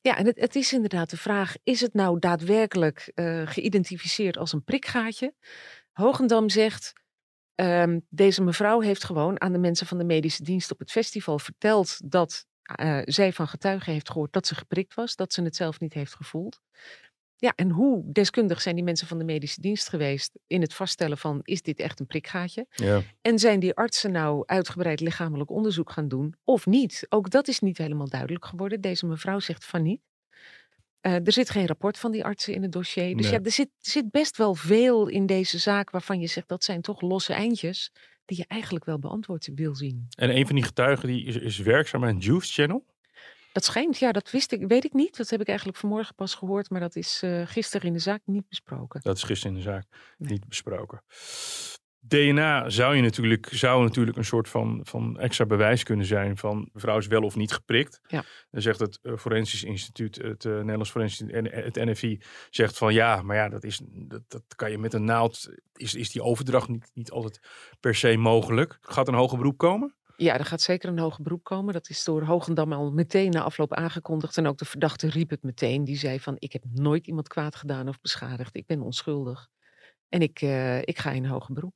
Ja, 0.00 0.16
en 0.16 0.26
het, 0.26 0.40
het 0.40 0.56
is 0.56 0.72
inderdaad 0.72 1.10
de 1.10 1.16
vraag, 1.16 1.54
is 1.62 1.80
het 1.80 1.94
nou 1.94 2.18
daadwerkelijk 2.18 3.12
uh, 3.14 3.42
geïdentificeerd 3.44 4.36
als 4.36 4.52
een 4.52 4.64
prikgaatje? 4.64 5.34
Hogendam 5.92 6.48
zegt, 6.48 6.92
ehm, 7.54 8.00
deze 8.08 8.42
mevrouw 8.42 8.80
heeft 8.80 9.04
gewoon 9.04 9.40
aan 9.40 9.52
de 9.52 9.58
mensen 9.58 9.86
van 9.86 9.98
de 9.98 10.04
medische 10.04 10.42
dienst 10.42 10.70
op 10.70 10.78
het 10.78 10.90
festival 10.90 11.38
verteld 11.38 12.10
dat 12.10 12.46
eh, 12.74 13.00
zij 13.04 13.32
van 13.32 13.48
getuigen 13.48 13.92
heeft 13.92 14.10
gehoord 14.10 14.32
dat 14.32 14.46
ze 14.46 14.54
geprikt 14.54 14.94
was, 14.94 15.16
dat 15.16 15.32
ze 15.32 15.42
het 15.42 15.56
zelf 15.56 15.80
niet 15.80 15.94
heeft 15.94 16.14
gevoeld. 16.14 16.60
Ja, 17.36 17.52
en 17.56 17.70
hoe 17.70 18.02
deskundig 18.12 18.62
zijn 18.62 18.74
die 18.74 18.84
mensen 18.84 19.06
van 19.06 19.18
de 19.18 19.24
medische 19.24 19.60
dienst 19.60 19.88
geweest 19.88 20.38
in 20.46 20.60
het 20.60 20.74
vaststellen 20.74 21.18
van 21.18 21.40
is 21.42 21.62
dit 21.62 21.80
echt 21.80 22.00
een 22.00 22.06
prikgaatje? 22.06 22.66
Ja. 22.70 23.02
En 23.20 23.38
zijn 23.38 23.60
die 23.60 23.74
artsen 23.74 24.12
nou 24.12 24.42
uitgebreid 24.46 25.00
lichamelijk 25.00 25.50
onderzoek 25.50 25.90
gaan 25.90 26.08
doen 26.08 26.34
of 26.44 26.66
niet? 26.66 27.06
Ook 27.08 27.30
dat 27.30 27.48
is 27.48 27.60
niet 27.60 27.78
helemaal 27.78 28.08
duidelijk 28.08 28.44
geworden. 28.44 28.80
Deze 28.80 29.06
mevrouw 29.06 29.38
zegt 29.38 29.64
van 29.64 29.82
niet. 29.82 30.00
Eh, 31.00 31.26
er 31.26 31.32
zit 31.32 31.50
geen 31.50 31.66
rapport 31.66 31.98
van 31.98 32.10
die 32.10 32.24
artsen 32.24 32.54
in 32.54 32.62
het 32.62 32.72
dossier. 32.72 33.16
Dus 33.16 33.26
Nee. 33.26 33.34
ja, 33.34 33.44
er 33.44 33.50
zit, 33.50 33.66
er 33.66 33.90
zit 33.90 34.10
best 34.10 34.36
wel 34.36 34.54
veel 34.54 35.06
in 35.08 35.26
deze 35.26 35.58
zaak 35.58 35.90
waarvan 35.90 36.20
je 36.20 36.26
zegt 36.26 36.48
dat 36.48 36.64
zijn 36.64 36.80
toch 36.80 37.00
losse 37.00 37.32
eindjes 37.32 37.92
die 38.30 38.38
je 38.38 38.44
eigenlijk 38.48 38.84
wel 38.84 38.98
beantwoord 38.98 39.48
wil 39.54 39.74
zien. 39.74 40.06
En 40.16 40.36
een 40.36 40.46
van 40.46 40.54
die 40.54 40.64
getuigen 40.64 41.08
die 41.08 41.24
is, 41.24 41.36
is 41.36 41.58
werkzaam 41.58 42.04
aan 42.04 42.18
Juice 42.18 42.52
Channel. 42.52 42.84
Dat 43.52 43.64
schijnt, 43.64 43.98
ja, 43.98 44.12
dat 44.12 44.30
wist 44.30 44.52
ik, 44.52 44.66
weet 44.66 44.84
ik 44.84 44.92
niet. 44.92 45.16
Dat 45.16 45.30
heb 45.30 45.40
ik 45.40 45.48
eigenlijk 45.48 45.78
vanmorgen 45.78 46.14
pas 46.14 46.34
gehoord, 46.34 46.70
maar 46.70 46.80
dat 46.80 46.96
is 46.96 47.20
eh, 47.22 47.46
gisteren 47.46 47.86
in 47.86 47.92
de 47.92 47.98
zaak 47.98 48.20
niet 48.24 48.48
besproken. 48.48 49.00
Dat 49.02 49.16
is 49.16 49.22
gisteren 49.22 49.56
in 49.56 49.62
de 49.62 49.68
zaak 49.70 49.86
Nee. 50.18 50.30
niet 50.32 50.48
besproken. 50.48 51.02
DNA 52.00 52.70
zou 52.70 52.96
je 52.96 53.02
natuurlijk, 53.02 53.48
zou 53.52 53.82
natuurlijk 53.82 54.16
een 54.16 54.24
soort 54.24 54.48
van, 54.48 54.80
van 54.82 55.18
extra 55.18 55.46
bewijs 55.46 55.82
kunnen 55.82 56.06
zijn 56.06 56.36
van 56.36 56.68
mevrouw 56.72 56.98
is 56.98 57.06
wel 57.06 57.22
of 57.22 57.36
niet 57.36 57.52
geprikt. 57.52 58.00
Ja. 58.06 58.24
Dan 58.50 58.62
zegt 58.62 58.80
het 58.80 58.98
eh, 59.02 59.16
Forensisch 59.16 59.64
Instituut, 59.64 60.16
het 60.16 60.44
uh, 60.44 60.54
Nederlands 60.54 60.90
Forensisch 60.90 61.30
en 61.30 61.44
het 61.50 61.74
NFI, 61.74 62.20
zegt 62.50 62.78
van 62.78 62.94
ja, 62.94 63.22
maar 63.22 63.36
ja, 63.36 63.48
dat, 63.48 63.64
is, 63.64 63.80
dat, 63.84 64.22
dat 64.28 64.42
kan 64.56 64.70
je 64.70 64.78
met 64.78 64.94
een 64.94 65.04
naald, 65.04 65.48
is, 65.72 65.94
is 65.94 66.10
die 66.10 66.22
overdracht 66.22 66.68
niet, 66.68 66.90
niet 66.94 67.10
altijd 67.10 67.40
per 67.80 67.94
se 67.94 68.16
mogelijk. 68.16 68.78
Gaat 68.80 69.08
een 69.08 69.14
hoger 69.14 69.38
beroep 69.38 69.58
komen? 69.58 69.94
Ja, 70.16 70.38
er 70.38 70.44
gaat 70.44 70.60
zeker 70.60 70.88
een 70.88 70.98
hoger 70.98 71.22
beroep 71.22 71.44
komen. 71.44 71.74
Dat 71.74 71.88
is 71.88 72.04
door 72.04 72.22
Hogendam 72.22 72.72
al 72.72 72.90
meteen 72.90 73.30
na 73.30 73.42
afloop 73.42 73.74
aangekondigd. 73.74 74.36
En 74.36 74.46
ook 74.46 74.58
de 74.58 74.64
verdachte 74.64 75.08
riep 75.08 75.30
het 75.30 75.42
meteen. 75.42 75.84
Die 75.84 75.96
zei 75.96 76.20
van, 76.20 76.36
ik 76.38 76.52
heb 76.52 76.62
nooit 76.72 77.06
iemand 77.06 77.28
kwaad 77.28 77.56
gedaan 77.56 77.88
of 77.88 78.00
beschadigd. 78.00 78.56
Ik 78.56 78.66
ben 78.66 78.80
onschuldig. 78.80 79.48
En 80.10 80.20
ik, 80.20 80.42
uh, 80.42 80.78
ik 80.78 80.98
ga 80.98 81.10
in 81.10 81.24
hoger 81.24 81.54
beroep. 81.54 81.74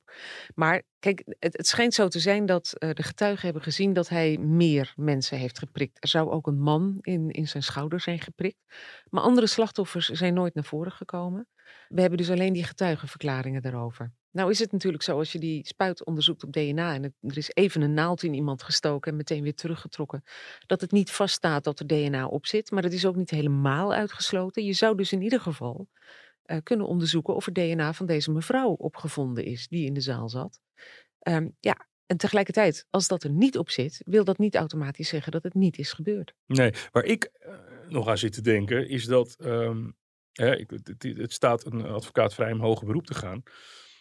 Maar 0.55 0.83
kijk, 0.99 1.23
het, 1.39 1.57
het 1.57 1.67
schijnt 1.67 1.93
zo 1.93 2.07
te 2.07 2.19
zijn 2.19 2.45
dat 2.45 2.73
uh, 2.79 2.89
de 2.93 3.03
getuigen 3.03 3.45
hebben 3.45 3.63
gezien 3.63 3.93
dat 3.93 4.09
hij 4.09 4.37
meer 4.37 4.93
mensen 4.95 5.37
heeft 5.37 5.59
geprikt. 5.59 6.03
Er 6.03 6.09
zou 6.09 6.29
ook 6.29 6.47
een 6.47 6.59
man 6.59 6.97
in, 7.01 7.29
in 7.31 7.47
zijn 7.47 7.63
schouder 7.63 7.99
zijn 7.99 8.19
geprikt. 8.19 8.57
Maar 9.09 9.23
andere 9.23 9.47
slachtoffers 9.47 10.07
zijn 10.07 10.33
nooit 10.33 10.53
naar 10.53 10.63
voren 10.63 10.91
gekomen. 10.91 11.47
We 11.87 12.01
hebben 12.01 12.17
dus 12.17 12.29
alleen 12.29 12.53
die 12.53 12.63
getuigenverklaringen 12.63 13.61
daarover. 13.61 14.13
Nou 14.31 14.51
is 14.51 14.59
het 14.59 14.71
natuurlijk 14.71 15.03
zo, 15.03 15.17
als 15.17 15.31
je 15.31 15.39
die 15.39 15.67
spuit 15.67 16.05
onderzoekt 16.05 16.43
op 16.43 16.53
DNA 16.53 16.93
en 16.93 17.03
er 17.03 17.37
is 17.37 17.51
even 17.53 17.81
een 17.81 17.93
naald 17.93 18.23
in 18.23 18.33
iemand 18.33 18.63
gestoken 18.63 19.11
en 19.11 19.17
meteen 19.17 19.43
weer 19.43 19.55
teruggetrokken, 19.55 20.23
dat 20.65 20.81
het 20.81 20.91
niet 20.91 21.11
vaststaat 21.11 21.63
dat 21.63 21.79
er 21.79 21.87
DNA 21.87 22.27
op 22.27 22.45
zit, 22.45 22.71
maar 22.71 22.83
het 22.83 22.93
is 22.93 23.05
ook 23.05 23.15
niet 23.15 23.29
helemaal 23.29 23.93
uitgesloten. 23.93 24.63
Je 24.63 24.73
zou 24.73 24.97
dus 24.97 25.11
in 25.11 25.21
ieder 25.21 25.39
geval 25.39 25.87
uh, 26.45 26.57
kunnen 26.63 26.87
onderzoeken 26.87 27.35
of 27.35 27.45
er 27.45 27.53
DNA 27.53 27.93
van 27.93 28.05
deze 28.05 28.31
mevrouw 28.31 28.71
opgevonden 28.71 29.45
is 29.45 29.67
die 29.67 29.85
in 29.85 29.93
de 29.93 30.01
zaal 30.01 30.29
zat. 30.29 30.59
Um, 31.27 31.55
ja, 31.59 31.87
en 32.05 32.17
tegelijkertijd, 32.17 32.85
als 32.89 33.07
dat 33.07 33.23
er 33.23 33.29
niet 33.29 33.57
op 33.57 33.69
zit, 33.69 34.01
wil 34.05 34.23
dat 34.23 34.37
niet 34.37 34.55
automatisch 34.55 35.09
zeggen 35.09 35.31
dat 35.31 35.43
het 35.43 35.53
niet 35.53 35.77
is 35.77 35.93
gebeurd. 35.93 36.33
Nee, 36.45 36.73
waar 36.91 37.03
ik 37.03 37.31
uh, 37.45 37.53
nog 37.87 38.07
aan 38.07 38.17
zit 38.17 38.33
te 38.33 38.41
denken, 38.41 38.89
is 38.89 39.05
dat 39.05 39.35
um, 39.39 39.95
hè, 40.31 40.57
ik, 40.57 40.69
het, 40.69 41.03
het, 41.17 41.33
staat 41.33 41.65
een 41.65 41.85
advocaat 41.85 42.33
vrij 42.33 42.51
om 42.51 42.59
hoger 42.59 42.85
beroep 42.85 43.05
te 43.05 43.13
gaan. 43.13 43.41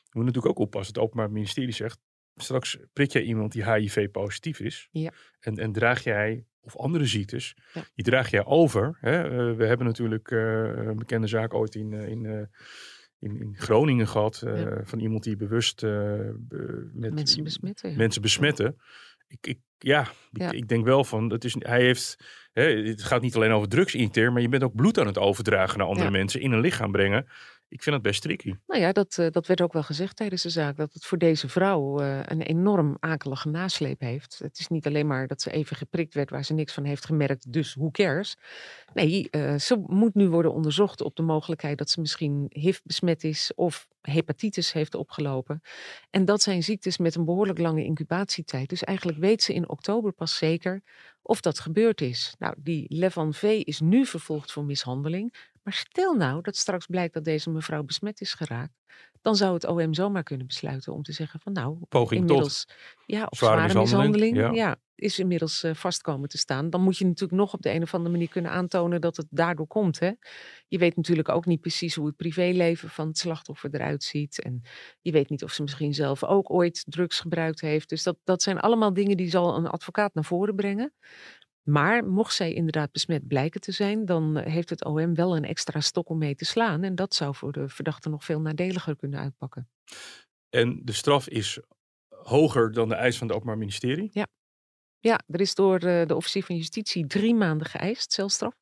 Je 0.02 0.20
moet 0.20 0.24
natuurlijk 0.24 0.58
ook 0.58 0.66
oppassen. 0.66 0.94
Het 0.94 1.02
Openbaar 1.02 1.30
Ministerie 1.30 1.72
zegt, 1.72 1.98
straks 2.34 2.78
prik 2.92 3.12
jij 3.12 3.22
iemand 3.22 3.52
die 3.52 3.72
HIV-positief 3.72 4.60
is. 4.60 4.88
Ja. 4.90 5.12
En, 5.40 5.58
en 5.58 5.72
draag 5.72 6.02
jij, 6.02 6.46
of 6.64 6.76
andere 6.76 7.06
ziektes, 7.06 7.56
ja. 7.72 7.84
die 7.94 8.04
draag 8.04 8.30
jij 8.30 8.44
over. 8.44 8.98
Hè? 9.00 9.24
Uh, 9.24 9.56
we 9.56 9.66
hebben 9.66 9.86
natuurlijk 9.86 10.30
uh, 10.30 10.40
een 10.74 10.96
bekende 10.96 11.26
zaak 11.26 11.54
ooit 11.54 11.74
in, 11.74 11.92
uh, 11.92 12.08
in, 12.08 12.48
in, 13.18 13.40
in, 13.40 13.54
Groningen 13.56 14.08
gehad. 14.08 14.42
Ja. 14.44 14.80
Van 14.84 14.98
iemand 14.98 15.22
die 15.22 15.36
bewust 15.36 15.82
met 15.82 17.14
mensen 17.14 17.44
besmetten. 17.44 17.90
Ja. 17.90 17.96
Mensen 17.96 18.22
besmetten. 18.22 18.76
Ik, 19.28 19.46
ik, 19.46 19.58
ja, 19.78 20.08
Ja. 20.30 20.46
Ik, 20.46 20.52
ik 20.52 20.68
denk 20.68 20.84
wel 20.84 21.04
van, 21.04 21.28
dat 21.28 21.44
is, 21.44 21.56
hij 21.58 21.80
heeft, 21.82 22.16
hè, 22.52 22.62
het 22.62 23.02
gaat 23.02 23.22
niet 23.22 23.34
alleen 23.34 23.52
over 23.52 23.68
drugs 23.68 23.94
inter, 23.94 24.32
maar 24.32 24.42
je 24.42 24.48
bent 24.48 24.62
ook 24.62 24.74
bloed 24.74 24.98
aan 24.98 25.06
het 25.06 25.18
overdragen 25.18 25.78
naar 25.78 25.86
andere 25.86 26.06
Ja. 26.06 26.16
mensen, 26.16 26.40
in 26.40 26.52
een 26.52 26.60
lichaam 26.60 26.92
brengen. 26.92 27.26
Ik 27.68 27.82
vind 27.82 27.94
het 27.94 28.04
best 28.04 28.22
tricky. 28.22 28.54
Nou 28.66 28.80
ja, 28.80 28.92
dat, 28.92 29.18
eh, 29.18 29.30
dat 29.30 29.46
werd 29.46 29.60
ook 29.60 29.72
wel 29.72 29.82
gezegd 29.82 30.16
tijdens 30.16 30.42
de 30.42 30.50
zaak. 30.50 30.76
Dat 30.76 30.92
het 30.92 31.04
voor 31.04 31.18
deze 31.18 31.48
vrouw 31.48 32.00
eh, 32.00 32.20
een 32.22 32.42
enorm 32.42 32.96
akelige 33.00 33.48
nasleep 33.48 34.00
heeft. 34.00 34.38
Het 34.38 34.58
is 34.58 34.68
niet 34.68 34.86
alleen 34.86 35.06
maar 35.06 35.26
dat 35.26 35.42
ze 35.42 35.50
even 35.50 35.76
geprikt 35.76 36.14
werd 36.14 36.30
waar 36.30 36.44
ze 36.44 36.54
niks 36.54 36.72
van 36.72 36.84
heeft 36.84 37.04
gemerkt. 37.04 37.52
Dus 37.52 37.74
who 37.74 37.90
cares? 37.90 38.36
Nee, 38.92 39.30
eh, 39.30 39.54
ze 39.54 39.82
moet 39.86 40.14
nu 40.14 40.28
worden 40.28 40.52
onderzocht 40.52 41.00
op 41.00 41.16
de 41.16 41.22
mogelijkheid 41.22 41.78
dat 41.78 41.90
ze 41.90 42.00
misschien 42.00 42.46
HIV 42.48 42.78
besmet 42.82 43.24
is 43.24 43.52
of 43.54 43.88
hepatitis 44.00 44.72
heeft 44.72 44.94
opgelopen. 44.94 45.60
En 46.10 46.24
dat 46.24 46.42
zijn 46.42 46.62
ziektes 46.62 46.98
met 46.98 47.14
een 47.14 47.24
behoorlijk 47.24 47.58
lange 47.58 47.84
incubatietijd. 47.84 48.68
Dus 48.68 48.84
eigenlijk 48.84 49.18
weet 49.18 49.42
ze 49.42 49.54
in 49.54 49.68
oktober 49.68 50.12
pas 50.12 50.36
zeker 50.36 50.82
of 51.26 51.40
dat 51.40 51.58
gebeurd 51.58 52.00
is. 52.00 52.34
Nou, 52.38 52.54
die 52.58 52.86
Levan 52.88 53.34
V 53.34 53.42
is 53.42 53.80
nu 53.80 54.06
vervolgd 54.06 54.52
voor 54.52 54.64
mishandeling. 54.64 55.34
Maar 55.64 55.72
stel 55.72 56.14
nou 56.14 56.42
dat 56.42 56.56
straks 56.56 56.86
blijkt 56.86 57.14
dat 57.14 57.24
deze 57.24 57.50
mevrouw 57.50 57.82
besmet 57.82 58.20
is 58.20 58.34
geraakt. 58.34 58.72
Dan 59.22 59.36
zou 59.36 59.54
het 59.54 59.66
OM 59.66 59.94
zomaar 59.94 60.22
kunnen 60.22 60.46
besluiten 60.46 60.92
om 60.92 61.02
te 61.02 61.12
zeggen 61.12 61.40
van 61.40 61.52
nou, 61.52 61.78
Poging 61.88 62.20
inmiddels, 62.20 62.68
ja, 63.06 63.26
of 63.28 63.38
Zware 63.38 63.68
zware, 63.68 63.80
mishandeling, 63.80 64.32
mishandeling, 64.32 64.56
ja. 64.56 64.68
ja. 64.68 64.76
is 64.94 65.18
inmiddels 65.18 65.64
uh, 65.64 65.74
vast 65.74 66.02
komen 66.02 66.28
te 66.28 66.38
staan. 66.38 66.70
Dan 66.70 66.80
moet 66.80 66.98
je 66.98 67.04
natuurlijk 67.04 67.40
nog 67.40 67.52
op 67.54 67.62
de 67.62 67.70
een 67.70 67.82
of 67.82 67.94
andere 67.94 68.12
manier 68.12 68.28
kunnen 68.28 68.50
aantonen 68.50 69.00
dat 69.00 69.16
het 69.16 69.26
daardoor 69.30 69.66
komt. 69.66 69.98
Hè? 69.98 70.10
Je 70.68 70.78
weet 70.78 70.96
natuurlijk 70.96 71.28
ook 71.28 71.46
niet 71.46 71.60
precies 71.60 71.94
hoe 71.94 72.06
het 72.06 72.16
privéleven 72.16 72.88
van 72.88 73.06
het 73.06 73.18
slachtoffer 73.18 73.74
eruit 73.74 74.02
ziet. 74.02 74.42
En 74.42 74.62
je 75.00 75.12
weet 75.12 75.28
niet 75.28 75.44
of 75.44 75.52
ze 75.52 75.62
misschien 75.62 75.94
zelf 75.94 76.24
ook 76.24 76.50
ooit 76.50 76.84
drugs 76.86 77.20
gebruikt 77.20 77.60
heeft. 77.60 77.88
Dus 77.88 78.02
dat, 78.02 78.16
dat 78.24 78.42
zijn 78.42 78.60
allemaal 78.60 78.92
dingen 78.92 79.16
die 79.16 79.30
zal 79.30 79.56
een 79.56 79.66
advocaat 79.66 80.14
naar 80.14 80.24
voren 80.24 80.54
brengen. 80.54 80.92
Maar 81.64 82.04
mocht 82.04 82.34
zij 82.34 82.52
inderdaad 82.52 82.92
besmet 82.92 83.26
blijken 83.26 83.60
te 83.60 83.72
zijn, 83.72 84.04
dan 84.04 84.36
eh, 84.36 84.52
heeft 84.52 84.70
het 84.70 84.84
OM 84.84 85.14
wel 85.14 85.36
een 85.36 85.44
extra 85.44 85.80
stok 85.80 86.08
om 86.08 86.18
mee 86.18 86.34
te 86.34 86.44
slaan. 86.44 86.82
En 86.82 86.94
dat 86.94 87.14
zou 87.14 87.34
voor 87.34 87.52
de 87.52 87.68
verdachte 87.68 88.08
nog 88.08 88.24
veel 88.24 88.40
nadeliger 88.40 88.96
kunnen 88.96 89.20
uitpakken. 89.20 89.68
En 90.50 90.80
de 90.84 90.92
straf 90.92 91.28
is 91.28 91.60
hoger 92.08 92.72
dan 92.72 92.88
de 92.88 92.94
eis 92.94 93.18
van 93.18 93.26
het 93.26 93.36
Openbaar 93.36 93.58
Ministerie. 93.58 94.10
Ja, 94.98 95.20
er 95.26 95.40
is 95.40 95.54
door 95.54 95.84
uh, 95.84 96.06
de 96.06 96.14
officier 96.14 96.44
van 96.44 96.56
justitie 96.56 97.06
drie 97.06 97.34
maanden 97.34 97.66
geëist, 97.66 98.12
celstraf. 98.12 98.54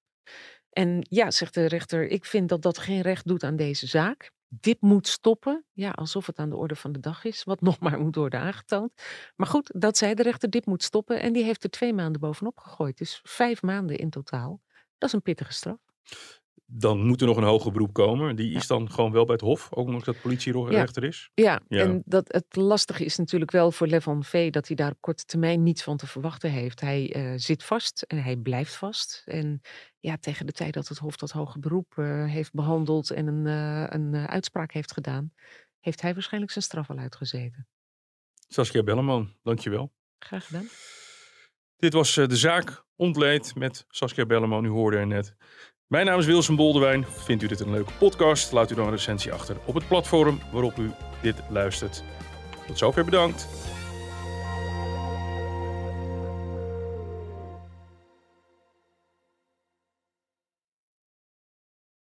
En 0.70 1.06
ja, 1.08 1.30
zegt 1.30 1.54
de 1.54 1.66
rechter, 1.66 2.08
ik 2.08 2.24
vind 2.24 2.48
dat 2.48 2.62
dat 2.62 2.78
geen 2.78 3.00
recht 3.00 3.26
doet 3.26 3.42
aan 3.42 3.56
deze 3.56 3.86
zaak. 3.86 4.30
Dit 4.60 4.80
moet 4.80 5.08
stoppen. 5.08 5.64
Ja, 5.72 5.90
alsof 5.90 6.26
het 6.26 6.38
aan 6.38 6.50
de 6.50 6.56
orde 6.56 6.76
van 6.76 6.92
de 6.92 7.00
dag 7.00 7.24
is, 7.24 7.44
wat 7.44 7.60
nog 7.68 7.80
maar 7.80 8.00
moet 8.00 8.14
worden 8.14 8.40
aangetoond. 8.40 8.92
Maar 9.36 9.46
goed, 9.46 9.70
dat 9.80 9.96
zei 9.96 10.14
de 10.14 10.22
rechter, 10.22 10.50
dit 10.50 10.66
moet 10.66 10.82
stoppen. 10.82 11.20
En 11.20 11.32
die 11.32 11.44
heeft 11.44 11.64
er 11.64 11.70
twee 11.70 11.92
maanden 11.92 12.20
bovenop 12.20 12.58
gegooid. 12.58 12.98
Dus 12.98 13.20
vijf 13.22 13.62
maanden 13.62 13.98
in 13.98 14.10
totaal. 14.10 14.60
Dat 14.98 15.08
is 15.08 15.14
een 15.14 15.22
pittige 15.22 15.52
straf. 15.52 15.78
Dan 16.74 17.06
moet 17.06 17.20
er 17.20 17.26
nog 17.26 17.36
een 17.36 17.42
hoger 17.42 17.72
beroep 17.72 17.92
komen. 17.92 18.36
Die 18.36 18.54
is 18.54 18.66
dan 18.66 18.90
gewoon 18.90 19.12
wel 19.12 19.24
bij 19.24 19.34
het 19.34 19.44
Hof, 19.44 19.68
ook 19.72 19.86
omdat 19.86 20.04
dat 20.04 20.20
politierechter 20.20 21.04
is. 21.04 21.30
Ja, 21.34 21.60
Ja. 21.68 21.80
en 21.82 22.02
dat, 22.04 22.32
het 22.32 22.56
lastige 22.56 23.04
is 23.04 23.16
natuurlijk 23.16 23.50
wel 23.50 23.72
voor 23.72 23.86
Levan 23.86 24.24
V. 24.24 24.50
dat 24.50 24.66
hij 24.66 24.76
daar 24.76 24.90
op 24.90 25.00
korte 25.00 25.24
termijn 25.24 25.62
niets 25.62 25.82
van 25.82 25.96
te 25.96 26.06
verwachten 26.06 26.50
heeft. 26.50 26.80
Hij 26.80 27.12
eh, 27.12 27.32
zit 27.36 27.64
vast 27.64 28.02
en 28.02 28.22
hij 28.22 28.36
blijft 28.36 28.74
vast. 28.76 29.22
En 29.26 29.60
ja, 30.00 30.16
tegen 30.16 30.46
de 30.46 30.52
tijd 30.52 30.74
dat 30.74 30.88
het 30.88 30.98
Hof 30.98 31.16
dat 31.16 31.30
hoger 31.30 31.60
beroep 31.60 31.92
eh, 31.98 32.24
heeft 32.24 32.52
behandeld 32.52 33.10
en 33.10 33.26
een, 33.26 33.46
eh, 33.46 33.86
een 33.88 34.28
uitspraak 34.28 34.72
heeft 34.72 34.92
gedaan, 34.92 35.32
heeft 35.80 36.00
hij 36.00 36.14
waarschijnlijk 36.14 36.52
zijn 36.52 36.64
straf 36.64 36.90
al 36.90 36.98
uitgezeten. 36.98 37.66
Saskia 38.48 38.82
Belleman, 38.82 39.36
dankjewel. 39.42 39.92
Graag 40.18 40.46
gedaan. 40.46 40.66
Dit 41.76 41.92
was 41.92 42.14
de 42.14 42.36
zaak 42.36 42.84
ontleed 42.96 43.54
met 43.54 43.84
Saskia 43.88 44.26
Belleman. 44.26 44.64
U 44.64 44.68
hoorde 44.68 44.96
er 44.96 45.06
net. 45.06 45.36
Mijn 45.92 46.06
naam 46.06 46.18
is 46.18 46.26
Wilson 46.26 46.56
Boldewijn. 46.56 47.06
Vindt 47.24 47.42
u 47.42 47.46
dit 47.46 47.60
een 47.60 47.70
leuke 47.70 47.92
podcast? 47.98 48.52
Laat 48.52 48.70
u 48.70 48.74
dan 48.74 48.84
een 48.84 48.90
recensie 48.90 49.32
achter 49.32 49.56
op 49.64 49.74
het 49.74 49.88
platform 49.88 50.40
waarop 50.52 50.78
u 50.78 50.90
dit 51.22 51.36
luistert. 51.48 52.04
Tot 52.66 52.78
zover 52.78 53.04
bedankt. 53.04 53.48